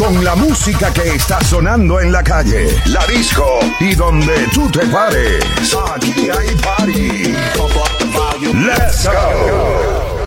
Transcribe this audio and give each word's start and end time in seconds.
Con 0.00 0.24
la 0.24 0.34
música 0.34 0.90
que 0.94 1.16
está 1.16 1.38
sonando 1.44 2.00
en 2.00 2.10
la 2.10 2.24
calle, 2.24 2.74
la 2.86 3.06
disco 3.06 3.44
y 3.80 3.94
donde 3.94 4.46
tú 4.54 4.66
te 4.70 4.86
pares. 4.86 5.44
Aquí 5.94 6.14
hay 6.30 6.56
party. 6.56 7.34
Let's 8.54 9.04
go. 9.04 10.24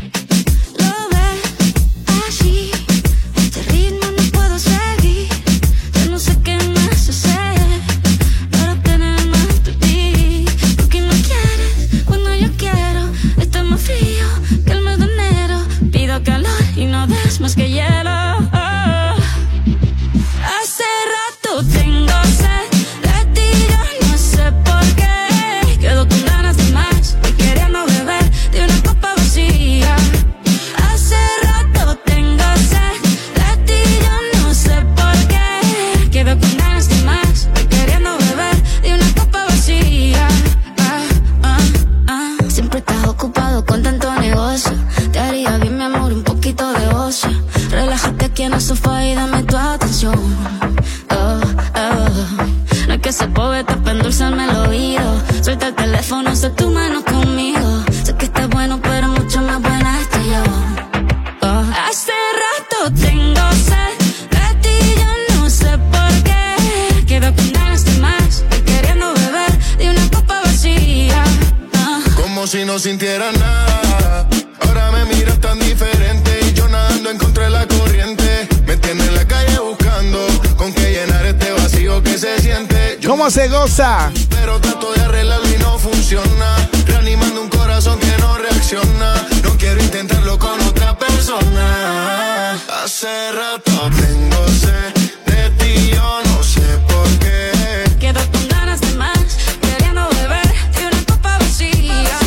Se 83.30 83.48
goza. 83.48 84.11
Pero 84.30 84.60
trato 84.60 84.92
de 84.92 85.02
arreglarlo 85.02 85.48
y 85.50 85.58
no 85.60 85.78
funciona. 85.80 86.70
Reanimando 86.86 87.42
un 87.42 87.50
corazón 87.50 87.98
que 88.00 88.17
no 88.20 88.38
reacciona. 88.38 89.14
No 89.44 89.58
quiero 89.58 89.82
intentarlo 89.82 90.38
con 90.38 90.60
otra 90.61 90.98
persona. 90.98 92.60
Hace 92.83 93.32
rato 93.32 93.72
tengo 93.95 94.48
sed 94.50 94.94
de 95.26 95.50
ti, 95.52 95.92
yo 95.94 96.22
no 96.26 96.44
sé 96.44 96.62
por 96.88 97.08
qué. 97.20 97.52
Quedo 98.00 98.20
con 98.32 98.48
ganas 98.50 98.82
de 98.82 98.94
más, 98.95 99.38
queriendo 99.62 100.08
beber 100.10 100.54
y 100.80 100.86
una 100.86 101.06
copa 101.06 101.38
vacía. 101.38 102.20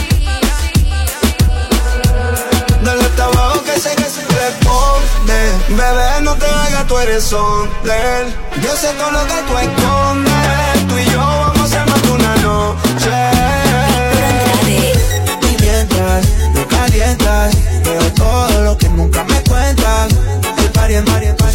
Dale 2.83 3.05
hasta 3.05 3.25
abajo 3.25 3.63
que 3.65 3.79
sé 3.79 3.95
que 3.97 4.05
se 4.05 4.23
responde. 4.23 5.53
Bebé, 5.69 6.23
no 6.23 6.35
te 6.37 6.47
hagas, 6.47 6.87
tú 6.87 6.99
eres 6.99 7.33
él. 7.33 8.35
Yo 8.63 8.75
sé 8.77 8.89
todo 8.95 9.11
lo 9.11 9.27
que 9.27 9.43
tú 9.47 9.59
escondes 9.59 10.66
El 20.97 21.05
party 21.05 21.27
es 21.27 21.46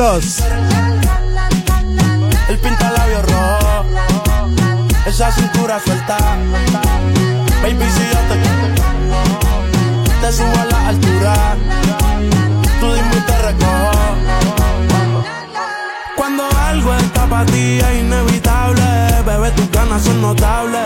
los 0.00 0.16
ojitos. 0.16 0.42
El 2.48 2.58
pinta 2.58 2.90
labios 2.90 3.22
rojo. 3.22 3.84
Esa 5.06 5.30
cintura 5.32 5.80
suelta. 5.84 6.18
Baby, 7.62 7.86
si 7.94 8.02
yo 8.12 8.20
te 8.28 8.36
te 10.20 10.32
subo 10.32 10.58
a 10.60 10.64
la 10.64 10.88
altura. 10.88 11.34
Tú 12.80 12.86
dime 12.94 13.16
y 13.16 13.20
te 13.20 13.42
recojo. 13.42 13.90
Cuando 16.16 16.44
algo 16.66 16.94
está 16.94 17.26
para 17.26 17.46
ti 17.46 17.78
es 17.78 18.00
inevitable, 18.00 18.82
bebé, 19.26 19.50
tus 19.52 19.70
ganas 19.70 20.02
son 20.02 20.20
notables. 20.20 20.79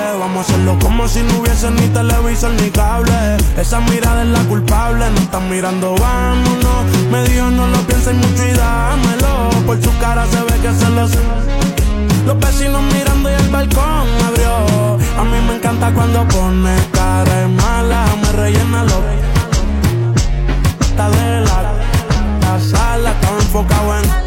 Hacerlo 0.45 0.79
como 0.79 1.09
si 1.09 1.23
no 1.23 1.39
hubiese 1.39 1.71
ni 1.71 1.89
televisor 1.89 2.51
ni 2.61 2.69
cable. 2.69 3.39
Esa 3.57 3.81
mirada 3.81 4.25
es 4.25 4.29
la 4.29 4.41
culpable, 4.41 5.09
no 5.09 5.17
están 5.19 5.49
mirando, 5.49 5.95
vámonos. 5.95 6.85
Me 7.11 7.25
dijo 7.25 7.49
no 7.49 7.67
lo 7.67 7.79
pienses 7.87 8.15
mucho 8.15 8.47
y 8.47 8.53
dámelo. 8.53 9.49
Por 9.65 9.83
su 9.83 9.91
cara 10.01 10.27
se 10.27 10.43
ve 10.43 10.61
que 10.61 10.71
se 10.75 10.91
lo 10.91 11.09
sé. 11.09 11.19
Los 12.27 12.39
vecinos 12.39 12.83
mirando 12.93 13.31
y 13.31 13.33
el 13.33 13.49
balcón 13.49 14.07
abrió. 14.29 14.99
A 15.19 15.25
mí 15.25 15.39
me 15.49 15.57
encanta 15.57 15.91
cuando 15.95 16.29
pone 16.29 16.77
cara 16.93 17.25
de 17.25 17.49
mala, 17.49 18.05
me 18.21 18.33
rellena 18.33 18.85
lo 18.85 19.03
Está 20.79 21.09
de 21.09 21.41
la, 21.41 21.73
la 22.43 22.61
sala, 22.61 23.13
estaba 23.13 23.37
enfocado 23.39 23.99
en. 23.99 24.24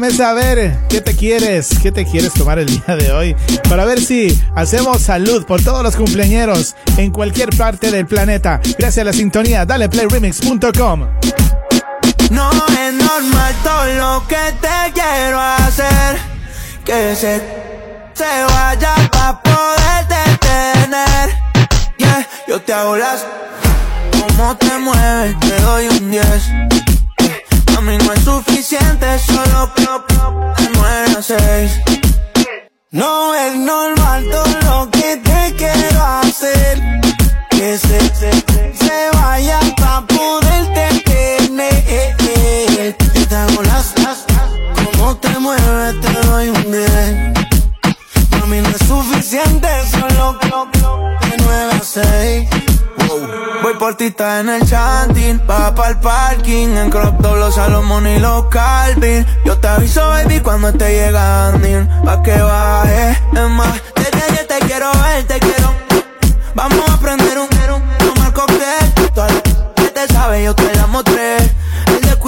Déjame 0.00 0.16
saber 0.16 0.78
qué 0.88 1.02
te 1.02 1.14
quieres, 1.14 1.68
qué 1.82 1.92
te 1.92 2.06
quieres 2.06 2.32
tomar 2.32 2.58
el 2.58 2.64
día 2.64 2.96
de 2.96 3.12
hoy 3.12 3.36
para 3.68 3.84
ver 3.84 4.00
si 4.00 4.42
hacemos 4.54 5.02
salud 5.02 5.44
por 5.44 5.62
todos 5.62 5.82
los 5.82 5.94
cumpleañeros 5.94 6.74
en 6.96 7.10
cualquier 7.10 7.54
parte 7.54 7.90
del 7.90 8.06
planeta. 8.06 8.62
Gracias 8.78 9.02
a 9.02 9.04
la 9.04 9.12
sintonía, 9.12 9.66
dale 9.66 9.90
playremix.com. 9.90 11.00
No 12.30 12.50
es 12.50 12.94
normal 12.94 13.54
todo 13.62 13.84
lo 13.92 14.26
que 14.26 14.36
te 14.62 14.92
quiero 14.94 15.38
hacer. 15.38 16.16
Que 16.82 17.14
se, 17.14 17.42
se 18.14 18.44
vaya 18.48 18.94
pa' 19.12 19.42
poder 19.42 20.08
detener. 20.08 21.28
Yeah, 21.98 22.26
yo 22.48 22.58
te 22.62 22.72
hago 22.72 22.96
las. 22.96 23.26
Como 24.12 24.56
te 24.56 24.78
mueves, 24.78 25.38
te 25.40 25.60
doy 25.60 25.88
un 25.88 26.10
10. 26.10 26.89
A 27.76 27.80
mí 27.80 27.96
no 27.98 28.12
es 28.12 28.24
suficiente, 28.24 29.18
solo 29.18 29.72
club, 29.74 30.04
de 30.56 30.70
9 30.74 31.16
a 31.18 31.22
6. 31.22 31.80
No 32.90 33.34
es 33.34 33.56
normal 33.56 34.24
todo 34.30 34.60
lo 34.62 34.90
que 34.90 35.16
te 35.16 35.54
quiero 35.56 36.04
hacer. 36.04 36.80
Que 37.50 37.78
se, 37.78 38.00
se, 38.14 38.32
se 38.74 39.10
vaya 39.14 39.60
pa' 39.76 40.06
poderte 40.06 41.02
tener. 41.04 42.96
Yo 43.14 43.26
te 43.28 43.34
hago 43.34 43.62
las, 43.62 43.94
las, 44.02 44.24
como 44.74 45.16
te 45.16 45.38
mueves, 45.38 46.00
te 46.00 46.12
doy 46.26 46.48
un 46.48 46.72
10. 46.72 47.49
A 48.42 48.46
mí 48.46 48.60
no 48.60 48.68
es 48.68 48.78
suficiente, 48.86 49.68
solo 49.90 50.38
de 50.42 51.36
9 51.38 51.72
a 51.72 51.82
6. 51.82 52.48
Voy 53.62 53.74
por 53.74 53.94
ti, 53.94 54.06
está 54.06 54.40
en 54.40 54.48
el 54.48 54.66
chanting, 54.66 55.40
va 55.48 55.74
pa'l 55.74 55.98
parking, 56.00 56.76
en 56.76 56.90
crop 56.90 57.20
top 57.20 57.36
los 57.36 57.54
Salomón 57.54 58.06
y 58.06 58.18
los 58.18 58.46
Calvin. 58.46 59.26
Yo 59.44 59.58
te 59.58 59.68
aviso, 59.68 60.08
baby, 60.08 60.40
cuando 60.40 60.68
esté 60.68 60.94
llegando, 60.94 61.86
pa' 62.04 62.22
que 62.22 62.40
baje. 62.40 63.10
Es 63.10 63.50
más, 63.50 63.80
desde 63.94 64.22
ayer 64.22 64.46
te 64.46 64.58
quiero 64.66 64.90
ver, 64.92 65.26
te 65.26 65.38
quiero. 65.38 65.74
Vamos 66.54 66.88
a 66.88 66.98
prender 66.98 67.38
un, 67.38 67.48
tomar 67.98 68.32
cóctel. 68.32 68.92
Que 69.76 69.88
te 69.88 70.06
sabe, 70.12 70.44
yo 70.44 70.54
te 70.54 70.74
la 70.74 70.86
mostré. 70.86 71.59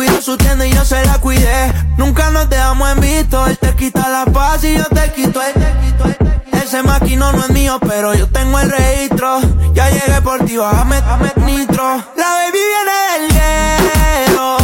Él 0.02 0.08
descuidó 0.16 0.20
su 0.20 0.64
y 0.64 0.70
yo 0.72 0.84
se 0.84 1.04
la 1.04 1.19
cuidé. 1.19 1.72
Nunca 1.96 2.31
nos 2.31 2.49
dejamos 2.49 2.90
en 2.90 3.00
visto, 3.00 3.46
él 3.46 3.56
te 3.58 3.75
quita 3.76 4.08
la 4.08 4.25
paz 4.25 4.64
y 4.64 4.75
yo 4.75 4.84
te 4.87 5.12
quito 5.12 5.40
el, 5.40 5.52
te 5.52 5.72
quito 5.81 6.04
el, 6.06 6.16
te 6.16 6.44
quito. 6.44 6.56
Ese 6.58 6.82
maquino 6.82 7.31
no 7.32 7.44
es 7.44 7.50
mío, 7.50 7.78
pero 7.87 8.12
yo 8.14 8.26
tengo 8.28 8.58
el 8.58 8.70
registro. 8.70 9.40
Ya 9.75 9.90
llegué 9.90 10.20
por 10.22 10.44
ti, 10.44 10.56
bájame, 10.56 11.00
dame 11.00 11.32
nitro. 11.44 12.02
La 12.16 12.31
baby 12.31 12.58
viene 12.72 13.28
del 13.28 14.26
hielo. 14.26 14.56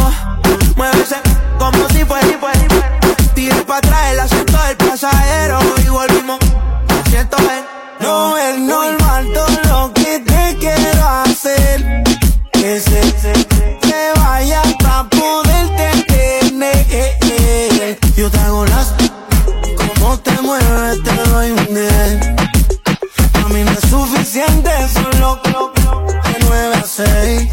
Muévese 0.75 1.17
como 1.57 1.87
si 1.89 2.03
fuera. 2.03 2.27
Tire 3.33 3.63
para 3.63 3.77
atrás 3.77 4.11
el 4.11 4.19
asiento 4.19 4.57
del 4.63 4.77
pasajero 4.77 5.59
y 5.85 5.87
volvimos. 5.87 6.39
Siento 7.09 7.37
ven. 7.37 7.65
No 8.01 8.37
es 8.37 8.59
normal 8.59 8.98
es 24.39 24.51
suficiente, 24.51 24.71
solo 24.93 25.41
club, 25.41 25.73
de 25.75 26.45
9 26.47 26.75
a 26.75 26.83
6. 26.83 27.51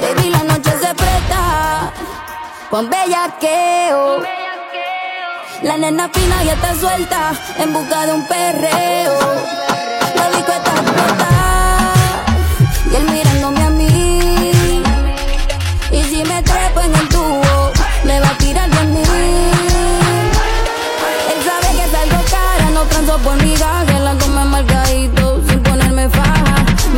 Baby, 0.00 0.30
la 0.30 0.44
noche 0.44 0.70
se 0.70 0.94
presta 0.94 1.92
con 2.70 2.88
bellaqueo. 2.90 4.22
La 5.62 5.76
nena 5.76 6.08
fina 6.12 6.44
ya 6.44 6.52
está 6.54 6.74
suelta 6.74 7.32
en 7.58 7.72
busca 7.72 8.06
de 8.06 8.12
un 8.12 8.26
perreo. 8.26 9.18
La 10.16 10.30
disco 10.30 10.52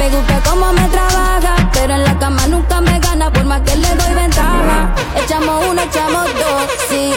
Me 0.07 0.13
gusta 0.13 0.41
cómo 0.49 0.73
me 0.73 0.89
trabaja, 0.89 1.69
pero 1.73 1.95
en 1.95 2.05
la 2.05 2.17
cama 2.17 2.47
nunca 2.47 2.81
me 2.81 2.97
gana 3.01 3.29
por 3.29 3.45
más 3.45 3.61
que 3.63 3.75
le 3.75 3.89
doy 3.89 4.15
ventaja. 4.15 4.95
Echamos 5.21 5.67
uno, 5.69 5.83
echamos 5.83 6.25
dos, 6.27 6.63
sí. 6.89 7.13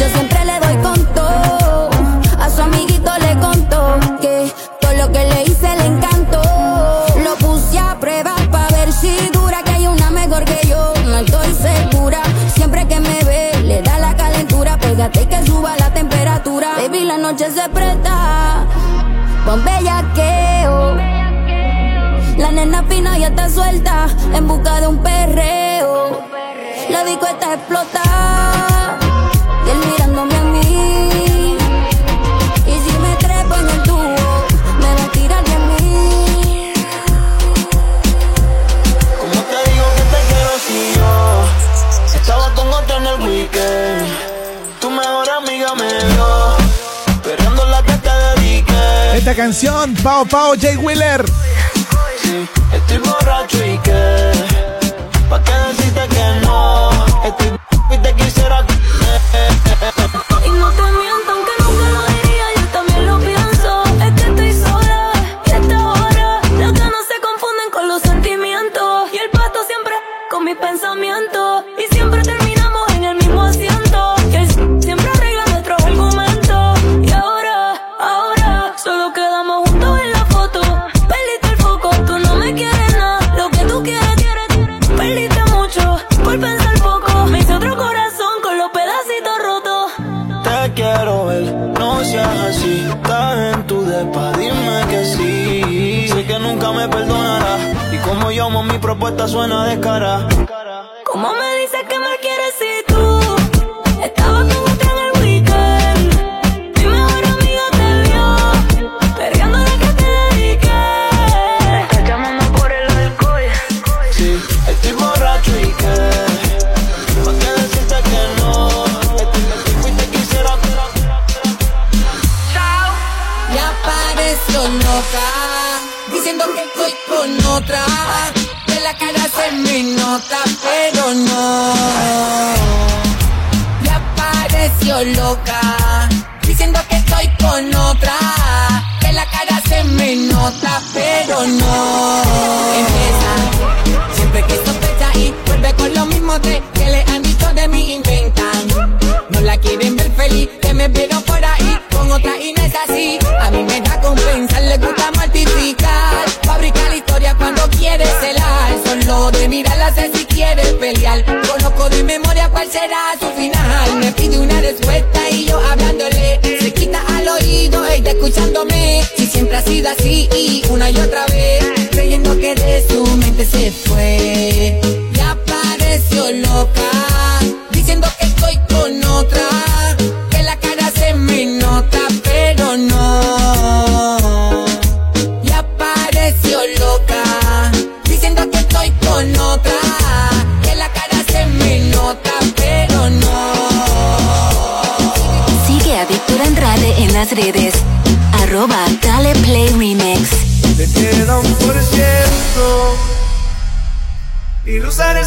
Yo 0.00 0.08
siempre 0.08 0.44
le 0.44 0.58
doy 0.58 0.76
con 0.82 1.14
todo. 1.14 1.90
A 2.40 2.50
su 2.50 2.62
amiguito 2.62 3.12
le 3.20 3.38
contó 3.38 4.00
que 4.20 4.52
todo 4.80 4.94
lo 4.94 5.12
que 5.12 5.24
le 5.26 5.44
hice 5.44 5.76
le 5.76 5.86
encantó. 5.86 6.42
Lo 7.22 7.36
puse 7.36 7.78
a 7.78 7.96
prueba 8.00 8.34
para 8.50 8.66
ver 8.76 8.92
si 8.92 9.16
dura 9.32 9.62
que 9.62 9.70
hay 9.70 9.86
una 9.86 10.10
mejor 10.10 10.44
que 10.44 10.66
yo. 10.66 10.92
No 11.04 11.18
estoy 11.18 11.54
segura. 11.54 12.20
Siempre 12.52 12.88
que 12.88 12.98
me 12.98 13.22
ve, 13.22 13.60
le 13.62 13.80
da 13.82 14.00
la 14.00 14.16
calentura. 14.16 14.76
Pégate 14.76 15.28
que 15.28 15.46
suba 15.46 15.76
la 15.76 15.94
temperatura. 15.94 16.78
Baby, 16.78 17.04
la 17.04 17.16
noche 17.16 17.48
se 17.52 17.68
presta. 17.68 18.66
Con 19.44 19.64
bellaqueo. 19.64 20.37
La 22.38 22.52
nena 22.52 22.84
fina 22.84 23.18
ya 23.18 23.28
está 23.28 23.48
suelta 23.50 24.06
en 24.32 24.46
busca 24.46 24.80
de 24.80 24.86
un 24.86 25.02
perreo. 25.02 26.22
La 26.88 27.04
disco 27.04 27.26
está 27.26 27.54
explotada 27.54 28.96
y 29.66 29.70
él 29.70 29.78
mirándome 29.90 30.36
a 30.36 30.42
mí. 30.42 31.56
Y 32.64 32.70
si 32.70 32.98
me 33.00 33.16
trepo 33.16 33.56
en 33.56 33.68
el 33.68 33.82
tubo, 33.82 34.14
me 34.78 34.94
va 34.94 35.04
a 35.04 35.12
tirar 35.12 35.44
de 35.44 35.58
mí. 35.58 36.72
¿Cómo 39.20 39.42
te 39.50 39.70
digo 39.70 39.86
que 39.96 40.04
te 40.12 40.20
quiero 40.28 40.52
si 40.64 40.94
yo 40.94 41.10
estaba 42.14 42.54
con 42.54 42.68
otra 42.68 42.96
en 42.98 43.06
el 43.08 43.28
weekend? 43.28 44.06
Tu 44.80 44.88
mejor 44.88 45.28
amiga 45.28 45.74
me 45.74 45.88
dio, 45.88 46.56
esperando 47.08 47.66
la 47.66 47.82
que 47.82 47.94
te 47.94 48.10
dediqué. 48.10 49.16
Esta 49.16 49.34
canción, 49.34 49.92
Pau 50.04 50.24
Pau 50.24 50.54
J. 50.54 50.78
Wheeler 50.78 51.24
estoy 52.88 52.98
borracho 52.98 53.64
y 53.64 53.78
que. 53.78 54.32
¿Pa' 55.28 55.42
qué 55.42 55.52
decirte 55.52 56.08
que 56.08 56.46
no? 56.46 56.90
Estoy 57.24 57.58
y 57.90 57.98
te 57.98 58.14
quisiera. 58.14 58.77
Propuesta 99.08 99.28
suena 99.28 99.66
de 99.66 99.80
cara. 99.80 100.57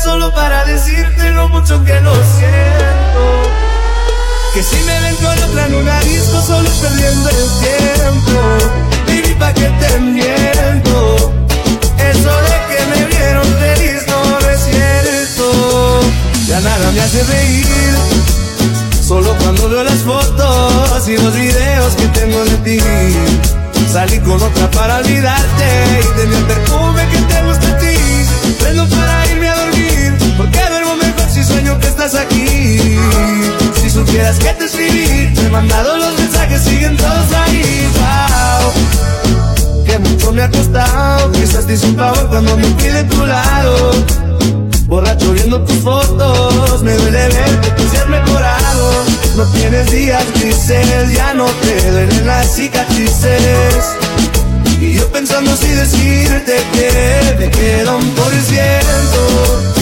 Solo 0.04 0.34
para 0.34 0.66
decirte 0.66 1.30
lo 1.32 1.48
mucho 1.48 1.82
que 1.86 2.01
lo 2.01 2.13
siento. 2.13 3.24
Que 4.54 4.63
si 4.63 4.75
me 4.84 5.00
ven 5.00 5.16
con 5.16 5.44
otra 5.50 5.68
en 5.68 5.75
una 5.75 6.00
disco 6.01 6.42
solo 6.42 6.70
perdiendo 6.82 7.30
el 7.30 7.36
tiempo. 7.62 8.42
Baby, 9.08 9.36
pa' 9.40 9.54
que 9.54 9.70
te 9.70 10.00
miento 10.00 11.34
Eso 11.98 12.34
de 12.48 12.58
que 12.68 12.86
me 12.90 13.06
vieron 13.06 13.46
feliz 13.46 14.04
no 14.08 14.40
es 14.50 14.62
Ya 16.48 16.60
nada 16.60 16.92
me 16.92 17.00
hace 17.00 17.24
reír. 17.24 17.96
Solo 19.01 19.34
cuando 19.38 19.70
veo 19.70 19.84
las 19.84 20.00
fotos 20.00 21.08
y 21.08 21.16
los 21.16 21.34
videos 21.34 21.94
que 21.96 22.08
tengo 22.08 22.44
de 22.44 22.58
ti. 22.58 22.80
Salí 23.90 24.20
con 24.20 24.42
otra 24.42 24.72
para 24.72 24.98
olvidarte 24.98 26.00
Y 26.00 26.18
tenía 26.18 26.38
el 26.38 26.46
perfume 26.46 27.08
que 27.10 27.18
te 27.34 27.42
gusta 27.44 27.71
aquí 32.01 32.98
Si 33.79 33.89
supieras 33.91 34.39
que 34.39 34.51
te 34.53 34.65
escribí 34.65 35.31
Te 35.36 35.41
he 35.46 35.50
mandado 35.50 35.98
los 35.98 36.17
mensajes, 36.17 36.63
siguen 36.63 36.98
todos 36.98 37.31
ahí 37.34 37.88
Wow 38.00 39.86
Que 39.86 40.00
mucho 40.00 40.31
me 40.31 40.41
ha 40.41 40.50
costado 40.50 41.31
Quizás 41.31 41.67
te 41.67 41.74
hice 41.74 41.86
un 41.86 41.96
favor 41.96 42.27
cuando 42.29 42.58
me 42.58 42.63
fui 42.63 42.89
de 42.89 43.03
tu 43.03 43.24
lado 43.24 43.91
Borracho 44.88 45.31
viendo 45.31 45.62
tus 45.63 45.77
fotos, 45.77 46.84
me 46.84 46.93
duele 46.93 47.29
ver 47.29 47.60
que 47.62 47.70
tú 47.72 47.84
seas 47.89 48.10
mejorado. 48.10 48.91
No 49.38 49.46
tienes 49.53 49.89
días 49.89 50.22
grises, 50.36 51.13
ya 51.13 51.34
no 51.34 51.46
te 51.46 51.91
duelen 51.91 52.27
las 52.27 52.53
cicatrices. 52.53 53.86
Y 54.81 54.96
yo 54.96 55.10
pensando 55.13 55.55
si 55.55 55.70
decirte 55.70 56.58
que 56.74 57.36
te 57.38 57.51
queda 57.51 57.96
un 57.96 58.10
por 58.15 58.34
ciento. 58.34 59.81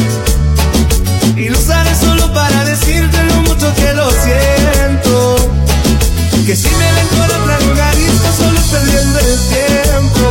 Decirte 2.80 3.24
lo 3.24 3.36
mucho 3.42 3.74
que 3.76 3.94
lo 3.94 4.10
siento. 4.12 5.36
Que 6.46 6.56
si 6.56 6.70
me 6.70 6.94
ven 6.94 7.08
con 7.10 7.22
otra 7.22 7.60
lugarista 7.60 8.32
solo 8.38 8.60
perdiendo 8.72 9.20
el 9.20 9.40
tiempo. 9.54 10.26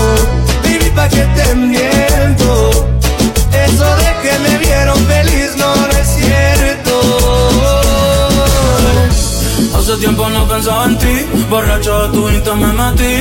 Baby, 0.64 0.90
pa' 0.95 1.09
que 1.09 1.25
te 1.37 1.55
miento. 1.55 2.71
Eso 3.52 3.87
de 4.00 4.11
que 4.23 4.38
me 4.45 4.59
vieron 4.59 4.99
feliz 5.07 5.50
no, 5.57 5.76
no 5.76 5.99
es 6.02 6.09
cierto. 6.17 6.95
Hace 9.78 9.97
tiempo 9.99 10.28
no 10.28 10.49
pensaba 10.49 10.85
en 10.87 10.99
ti, 10.99 11.26
borracho 11.49 12.11
tu 12.11 12.28
insta 12.28 12.55
me 12.55 12.73
metí. 12.73 13.14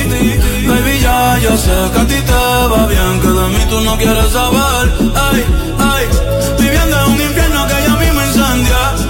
Baby, 0.66 0.98
ya, 1.00 1.38
yo 1.38 1.56
sé 1.56 1.76
que 1.92 2.00
a 2.00 2.06
ti 2.06 2.20
te 2.30 2.32
va 2.72 2.86
bien, 2.86 3.20
que 3.20 3.28
de 3.28 3.48
mí 3.48 3.64
tú 3.70 3.80
no 3.80 3.96
quieres 3.96 4.30
saber. 4.32 4.84
Ay, 5.14 5.44
ay, 5.78 6.04
viviendo 6.58 6.96
en 7.00 7.12
un 7.12 7.20
infierno 7.20 7.66
que 7.68 7.74
yo 7.86 7.96
mismo 7.96 8.20
incendia. 8.22 9.07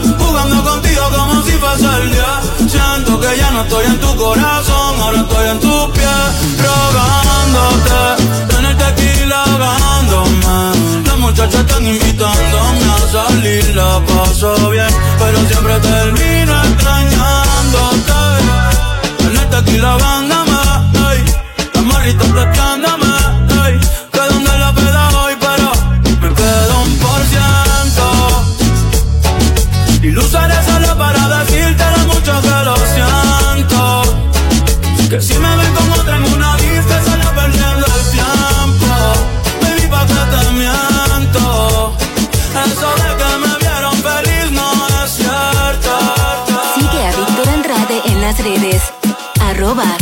El. 1.80 2.68
Siento 2.68 3.20
que 3.20 3.36
ya 3.38 3.50
no 3.52 3.62
estoy 3.62 3.86
en 3.86 4.00
tu 4.00 4.16
corazón, 4.16 5.00
ahora 5.00 5.20
estoy 5.20 5.48
en 5.48 5.60
tus 5.60 5.86
pies, 5.90 6.28
rogándote. 6.58 8.00
Tener 8.48 8.76
tequila 8.76 9.44
ganándome. 9.58 11.06
Las 11.06 11.18
muchachas 11.18 11.60
están 11.60 11.86
invitándome 11.86 12.84
a 12.84 12.98
salir, 13.12 13.76
la 13.76 14.00
paso 14.06 14.70
bien, 14.70 14.92
pero 15.18 15.38
siempre 15.46 15.80
termino 15.80 16.62
extrañándote. 16.64 18.12
Tener 19.18 19.50
tequila 19.50 19.96
ganándome, 19.98 20.58
ey. 21.12 21.24
Las 21.74 21.84
morritas 21.84 22.26
pescándome, 22.26 23.17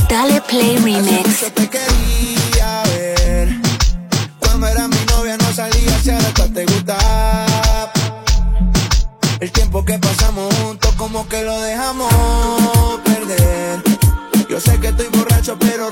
Dale 0.09 0.40
play 0.40 0.78
remix. 0.78 1.28
Así 1.28 1.50
te 1.50 1.68
quería 1.68 2.83
ver. 2.85 3.61
Cuando 4.38 4.68
era 4.68 4.88
mi 4.88 4.97
novia 5.11 5.37
no 5.37 5.52
salía, 5.52 5.99
si 6.02 6.11
ahora 6.11 6.33
te 6.33 6.64
gusta. 6.64 6.97
El 9.38 9.52
tiempo 9.52 9.85
que 9.85 9.99
pasamos 9.99 10.54
juntos, 10.54 10.95
como 10.97 11.28
que 11.28 11.42
lo 11.42 11.61
dejamos 11.61 12.11
perder. 13.04 13.83
Yo 14.49 14.59
sé 14.59 14.80
que 14.80 14.88
estoy 14.88 15.09
borracho, 15.09 15.59
pero 15.59 15.90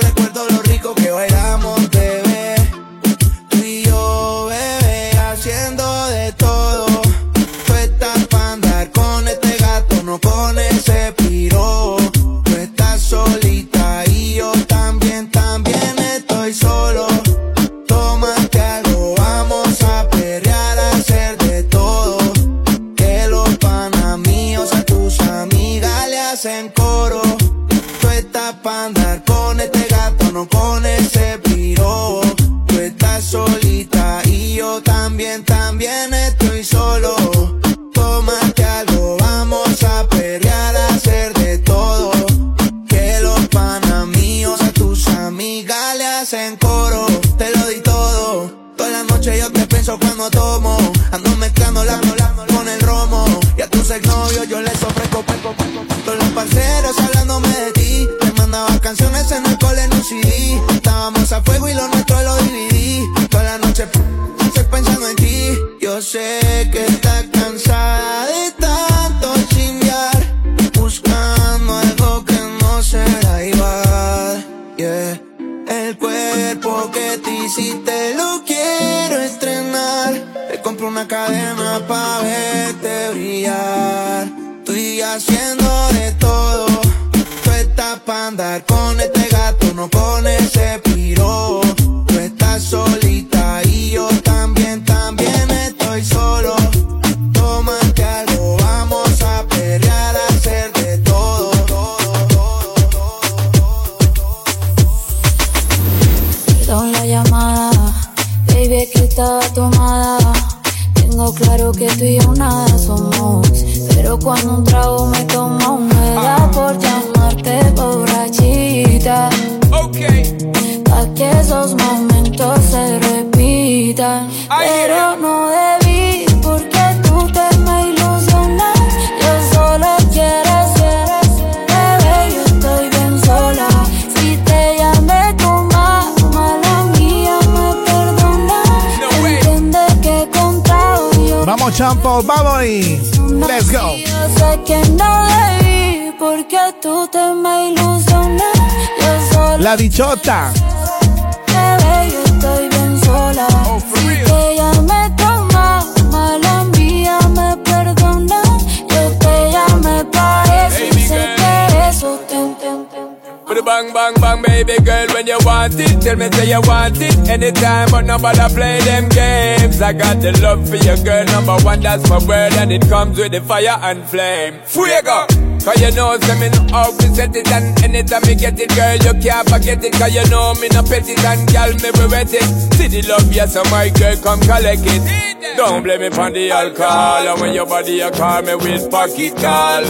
anytime, 167.44 167.90
but 167.90 168.04
nobody 168.04 168.54
play 168.54 168.80
them 168.80 169.08
games. 169.08 169.80
I 169.82 169.92
got 169.92 170.20
the 170.20 170.32
love 170.40 170.68
for 170.68 170.76
your 170.76 170.96
girl, 171.04 171.24
number 171.26 171.56
one, 171.64 171.80
that's 171.80 172.08
my 172.08 172.18
word, 172.18 172.52
and 172.54 172.72
it 172.72 172.88
comes 172.88 173.18
with 173.18 173.32
the 173.32 173.40
fire 173.40 173.78
and 173.82 174.04
flame. 174.04 174.60
Fuego! 174.64 175.26
Cause 175.64 175.80
you 175.80 175.90
know, 175.92 176.18
so 176.20 176.34
me 176.40 176.48
no 176.48 176.76
always 176.76 177.16
set 177.16 177.34
it, 177.36 177.50
and 177.50 177.84
anytime 177.84 178.22
me 178.22 178.34
get 178.34 178.58
it, 178.58 178.68
girl, 178.74 178.96
you 178.96 179.20
can't 179.20 179.48
forget 179.48 179.82
it. 179.82 179.92
Cause 179.92 180.14
you 180.14 180.24
know, 180.30 180.54
me 180.54 180.68
no 180.68 180.82
pet 180.82 181.08
it, 181.08 181.24
and 181.24 181.44
girl, 181.52 181.72
me 181.72 181.90
be 181.92 182.06
wet 182.10 182.32
it. 182.32 182.48
See 182.74 182.88
the 182.88 183.02
love, 183.08 183.32
yes, 183.32 183.54
so 183.54 183.62
my 183.64 183.88
girl, 183.90 184.16
come 184.22 184.40
collect 184.40 184.82
it. 184.84 185.56
Don't 185.56 185.82
blame 185.82 186.00
me 186.00 186.10
for 186.10 186.30
the 186.30 186.50
alcohol, 186.50 187.28
and 187.28 187.40
when 187.40 187.54
your 187.54 187.66
body, 187.66 187.92
you 187.92 188.10
call 188.10 188.42
me 188.42 188.54
with 188.54 188.90
pocket 188.90 189.36
call. 189.36 189.84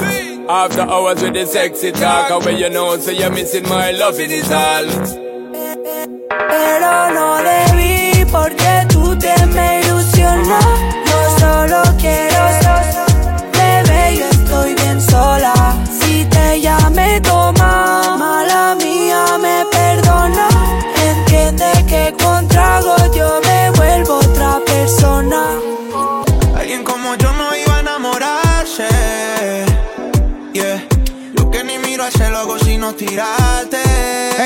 After 0.50 0.82
hours 0.82 1.22
with 1.22 1.34
the 1.34 1.46
sexy 1.46 1.92
talk, 1.92 2.30
and 2.30 2.44
when 2.44 2.58
you 2.58 2.70
know, 2.70 2.98
so 2.98 3.10
you're 3.10 3.30
missing 3.30 3.64
my 3.68 3.92
love, 3.92 4.18
it 4.18 4.30
is 4.30 4.50
all. 4.50 5.23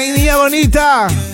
Ay, 0.09 0.15
niña 0.15 0.39
bonita. 0.39 1.28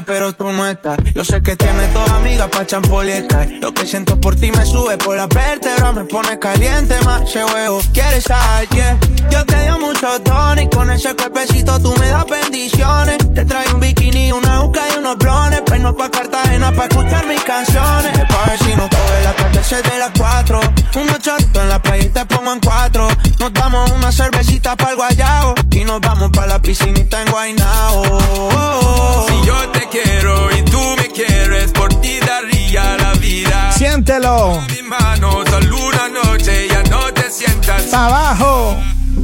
pero 0.00 0.32
tú 0.32 0.50
no 0.50 0.66
estás. 0.66 0.96
Yo 1.14 1.22
sé 1.24 1.42
que 1.42 1.54
tienes 1.54 1.92
dos 1.92 2.08
amigas 2.10 2.48
pa' 2.48 2.64
champoliestar. 2.64 3.46
Lo 3.60 3.74
que 3.74 3.84
siento 3.86 4.18
por 4.18 4.34
ti 4.36 4.50
me 4.50 4.64
sube 4.64 4.96
por 4.96 5.16
la 5.16 5.26
vértebra, 5.26 5.92
me 5.92 6.04
pone 6.04 6.38
caliente, 6.38 6.94
más 7.04 7.22
huevo. 7.34 7.80
¿Quieres 7.92 8.30
ayer? 8.30 8.70
Yeah. 8.70 8.98
Yo 9.30 9.44
te 9.44 9.62
dio 9.64 9.78
mucho 9.78 10.18
tono 10.22 10.62
y 10.62 10.68
con 10.70 10.90
ese 10.90 11.14
cuerpecito 11.14 11.78
tú 11.80 11.94
me 12.00 12.08
das 12.08 12.24
bendiciones. 12.26 13.18
Te 13.34 13.44
traigo 13.44 13.74
un 13.74 13.80
bikini, 13.80 14.32
una 14.32 14.58
juca 14.58 14.80
y 14.94 14.98
unos 14.98 15.18
blones. 15.18 15.62
Pero 15.66 15.82
no 15.82 15.94
pa' 15.94 16.10
Cartagena 16.10 16.72
pa' 16.72 16.86
escuchar 16.86 17.26
mis 17.26 17.42
canciones. 17.42 18.12
El 18.18 18.58
si 18.58 18.76
no 18.76 18.88
coge 18.88 19.22
la 19.24 19.34
14 19.34 19.82
de 19.82 19.98
las 19.98 20.10
4. 20.18 20.60
Unos 20.96 21.18
shorts 21.20 21.48
en 21.54 21.68
la 21.68 21.82
playa 21.82 22.04
y 22.04 22.08
te 22.08 22.24
pongo 22.26 22.52
en 22.52 22.60
cuatro. 22.60 23.08
Nos 23.42 23.52
damos 23.54 23.90
una 23.90 24.12
cervecita 24.12 24.76
para 24.76 24.92
el 24.92 24.96
guayao 24.96 25.54
y 25.72 25.82
nos 25.82 26.00
vamos 26.00 26.30
para 26.30 26.46
la 26.46 26.62
piscinita 26.62 27.22
en 27.22 27.28
Guaynao. 27.32 29.26
Si 29.26 29.44
yo 29.44 29.68
te 29.70 29.88
quiero 29.88 30.56
y 30.56 30.62
tú 30.62 30.78
me 30.96 31.08
quieres, 31.08 31.72
por 31.72 31.92
ti 32.00 32.20
daría 32.20 32.96
la 32.98 33.12
vida. 33.14 33.72
Siéntelo. 33.72 34.60
Mi 34.70 34.82
abajo. 37.92 38.76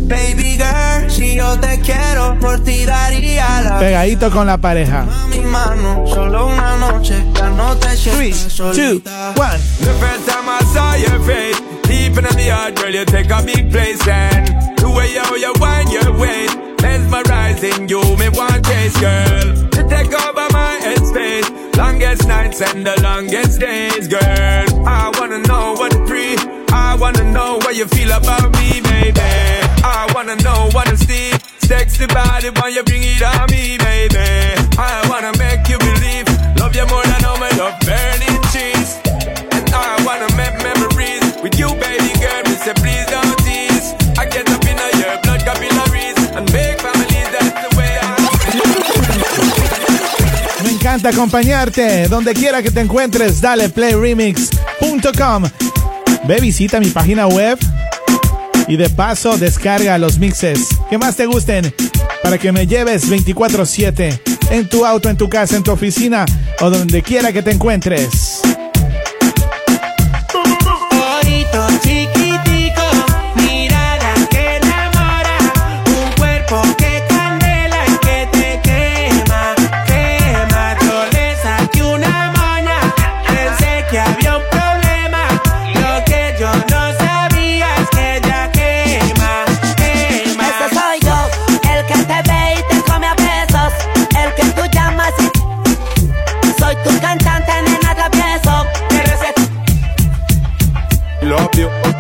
Baby 0.09 0.59
girl, 0.59 1.09
si 1.09 1.37
yo 1.37 1.57
te 1.61 1.81
quiero, 1.81 2.37
por 2.41 2.65
ti 2.65 2.85
daría 2.85 3.61
la 3.63 3.79
Pegadito 3.79 4.33
con 4.33 4.49
la 4.49 4.59
pareja. 4.59 5.07
Mi 5.31 5.39
mano, 5.43 6.05
solo 6.09 6.49
una 6.49 6.77
noche, 6.77 7.25
ya 7.35 7.51
no 7.51 7.77
te 7.77 7.97
Three, 7.97 8.33
two, 8.57 9.01
one. 9.37 9.61
Deep 12.09 12.18
in 12.18 12.25
the 12.25 12.49
heart, 12.49 12.75
girl, 12.77 12.90
you 12.90 13.05
take 13.05 13.31
a 13.31 13.42
big 13.44 13.71
place 13.71 14.07
and 14.09 14.49
the 14.79 14.88
way 14.88 15.12
how 15.14 15.35
you 15.35 15.53
wind 15.61 15.90
your 15.92 16.11
waist, 16.18 16.57
mesmerizing 16.83 17.88
you, 17.88 18.01
me 18.16 18.29
want 18.31 18.64
taste, 18.64 19.01
girl. 19.01 19.47
You 19.77 19.85
take 19.88 20.12
over 20.12 20.47
my 20.53 20.79
headspace, 20.81 21.49
longest 21.77 22.27
nights 22.27 22.61
and 22.62 22.87
the 22.87 22.97
longest 23.03 23.61
days, 23.61 24.09
girl. 24.09 24.87
I 24.87 25.12
wanna 25.18 25.40
know 25.40 25.75
what 25.75 25.92
to 25.92 26.05
breathe. 26.07 26.40
I 26.73 26.97
wanna 27.01 27.25
know 27.25 27.57
what 27.62 27.77
you 27.77 27.87
feel 27.87 28.12
about 28.12 28.53
me, 28.59 28.81
baby. 28.81 29.21
I 29.85 30.11
wanna 30.14 30.37
know, 30.37 30.71
wanna 30.73 30.97
see. 30.97 31.33
Sexy 31.59 32.07
body 32.07 32.51
when 32.51 32.73
you 32.73 32.83
bring 32.85 33.03
it 33.03 33.23
on 33.23 33.51
me, 33.51 33.77
baby. 33.79 34.29
I 34.79 35.05
wanna 35.09 35.37
make 35.38 35.68
you 35.68 35.79
believe. 35.79 36.27
Love 36.59 36.75
you 36.75 36.87
more 36.87 37.05
than 37.05 37.25
all 37.25 37.38
my 37.38 37.51
love 37.61 37.79
encanta 50.99 51.09
acompañarte. 51.11 52.09
Donde 52.09 52.35
quiera 52.35 52.63
que 52.63 52.71
te 52.71 52.81
encuentres, 52.81 53.41
dale 53.41 53.69
playremix.com. 53.69 55.45
Ve, 56.25 56.41
visita 56.41 56.81
mi 56.81 56.89
página 56.89 57.27
web 57.27 57.59
y 58.67 58.77
de 58.77 58.91
paso 58.91 59.39
descarga 59.39 59.97
los 59.99 60.19
mixes 60.19 60.67
que 60.91 60.99
más 60.99 61.17
te 61.17 61.27
gusten 61.27 61.73
para 62.23 62.37
que 62.37 62.53
me 62.53 62.67
lleves 62.67 63.09
24/7 63.09 64.21
en 64.51 64.69
tu 64.69 64.85
auto, 64.85 65.09
en 65.09 65.17
tu 65.17 65.29
casa, 65.29 65.57
en 65.57 65.63
tu 65.63 65.71
oficina 65.71 66.27
o 66.61 66.69
donde 66.69 67.03
quiera 67.03 67.33
que 67.33 67.43
te 67.43 67.53
encuentres. 67.53 68.43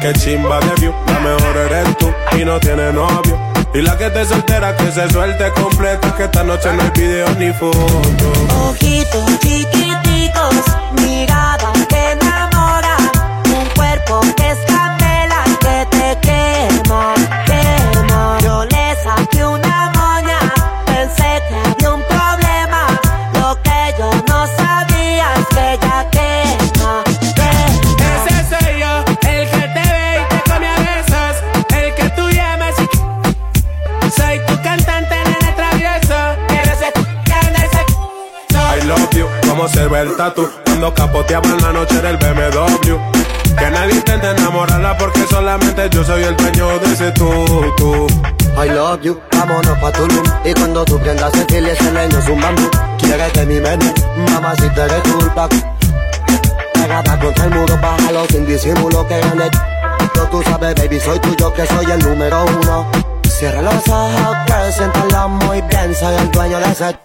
Que 0.00 0.12
chimba 0.14 0.60
de 0.60 0.74
view. 0.80 0.94
La 1.06 1.20
mejor 1.20 1.56
eres 1.56 1.96
tú 1.98 2.12
y 2.36 2.44
no 2.44 2.58
tiene 2.60 2.92
novio. 2.92 3.38
Y 3.74 3.82
la 3.82 3.96
que 3.96 4.10
te 4.10 4.24
soltera, 4.24 4.76
que 4.76 4.90
se 4.90 5.08
suelte 5.10 5.52
completa. 5.52 6.14
Que 6.16 6.24
esta 6.24 6.42
noche 6.42 6.72
no 6.72 6.82
hay 6.82 6.90
video 6.90 7.28
ni 7.38 7.52
foto. 7.52 7.86
Ojitos 8.68 9.38
chiquiticos, 9.40 10.64
mirada 11.02 11.72
que 11.88 12.12
enamora, 12.12 12.96
un 13.44 13.68
cuerpo 13.76 14.20
que 14.36 14.50
es 14.50 14.58
candela 14.66 15.44
que 15.60 15.86
te 15.90 16.18
quema, 16.20 17.14
quema. 17.46 18.38
Yo 18.42 18.64
le 18.64 18.96
saqué 19.02 19.44
una 19.44 19.92
moña, 19.94 20.38
pensé 20.86 21.42
que 21.48 21.54
había 21.54 21.94
un 21.94 22.02
problema, 22.02 22.86
lo 23.34 23.60
que 23.62 23.94
yo 23.98 24.10
no 24.28 24.46
sabía 24.56 25.34
es 25.34 25.46
que 25.54 25.72
ella 25.74 26.06
Cuando 40.18 40.92
capoteamos 40.94 41.62
la 41.62 41.72
noche 41.72 42.02
del 42.02 42.16
BMW. 42.16 42.96
Que 43.56 43.70
nadie 43.70 43.94
intente 43.94 44.28
enamorarla 44.28 44.98
porque 44.98 45.24
solamente 45.30 45.88
yo 45.90 46.02
soy 46.02 46.24
el 46.24 46.36
dueño 46.36 46.76
de 46.80 46.92
ese 46.92 47.12
tú, 47.12 47.44
tú. 47.76 48.06
I 48.60 48.68
love 48.68 49.00
you, 49.02 49.20
vámonos 49.30 49.78
pa' 49.78 49.92
Tulum. 49.92 50.24
Y 50.44 50.52
cuando 50.54 50.84
tú 50.84 50.98
prendas 50.98 51.32
el 51.34 51.46
fil 51.46 51.68
y 51.68 51.70
ese 51.70 51.92
leño 51.92 52.18
es 52.18 52.28
un 52.28 52.40
bambú. 52.40 52.68
Quieres 52.98 53.32
que 53.32 53.46
mi 53.46 53.60
menú, 53.60 53.94
te 53.94 54.80
eres 54.82 55.02
culpa 55.02 55.48
Pegada 56.74 57.20
contra 57.20 57.44
el 57.44 57.50
muro, 57.54 57.78
bájalo 57.80 58.26
sin 58.26 58.44
disimulo 58.44 59.06
que 59.06 59.20
gané. 59.20 59.50
Yo 60.16 60.24
tú 60.32 60.42
sabes 60.42 60.74
baby, 60.74 60.98
soy 60.98 61.20
tuyo 61.20 61.52
que 61.52 61.64
soy 61.64 61.92
el 61.92 61.98
número 62.00 62.44
uno. 62.60 62.90
Cierra 63.22 63.62
los 63.62 63.88
ojos, 63.88 64.36
preséntalo 64.48 65.28
muy 65.28 65.60
bien 65.62 65.94
Soy 65.94 66.16
el 66.16 66.28
dueño 66.32 66.58
de 66.58 66.72
ese 66.72 66.98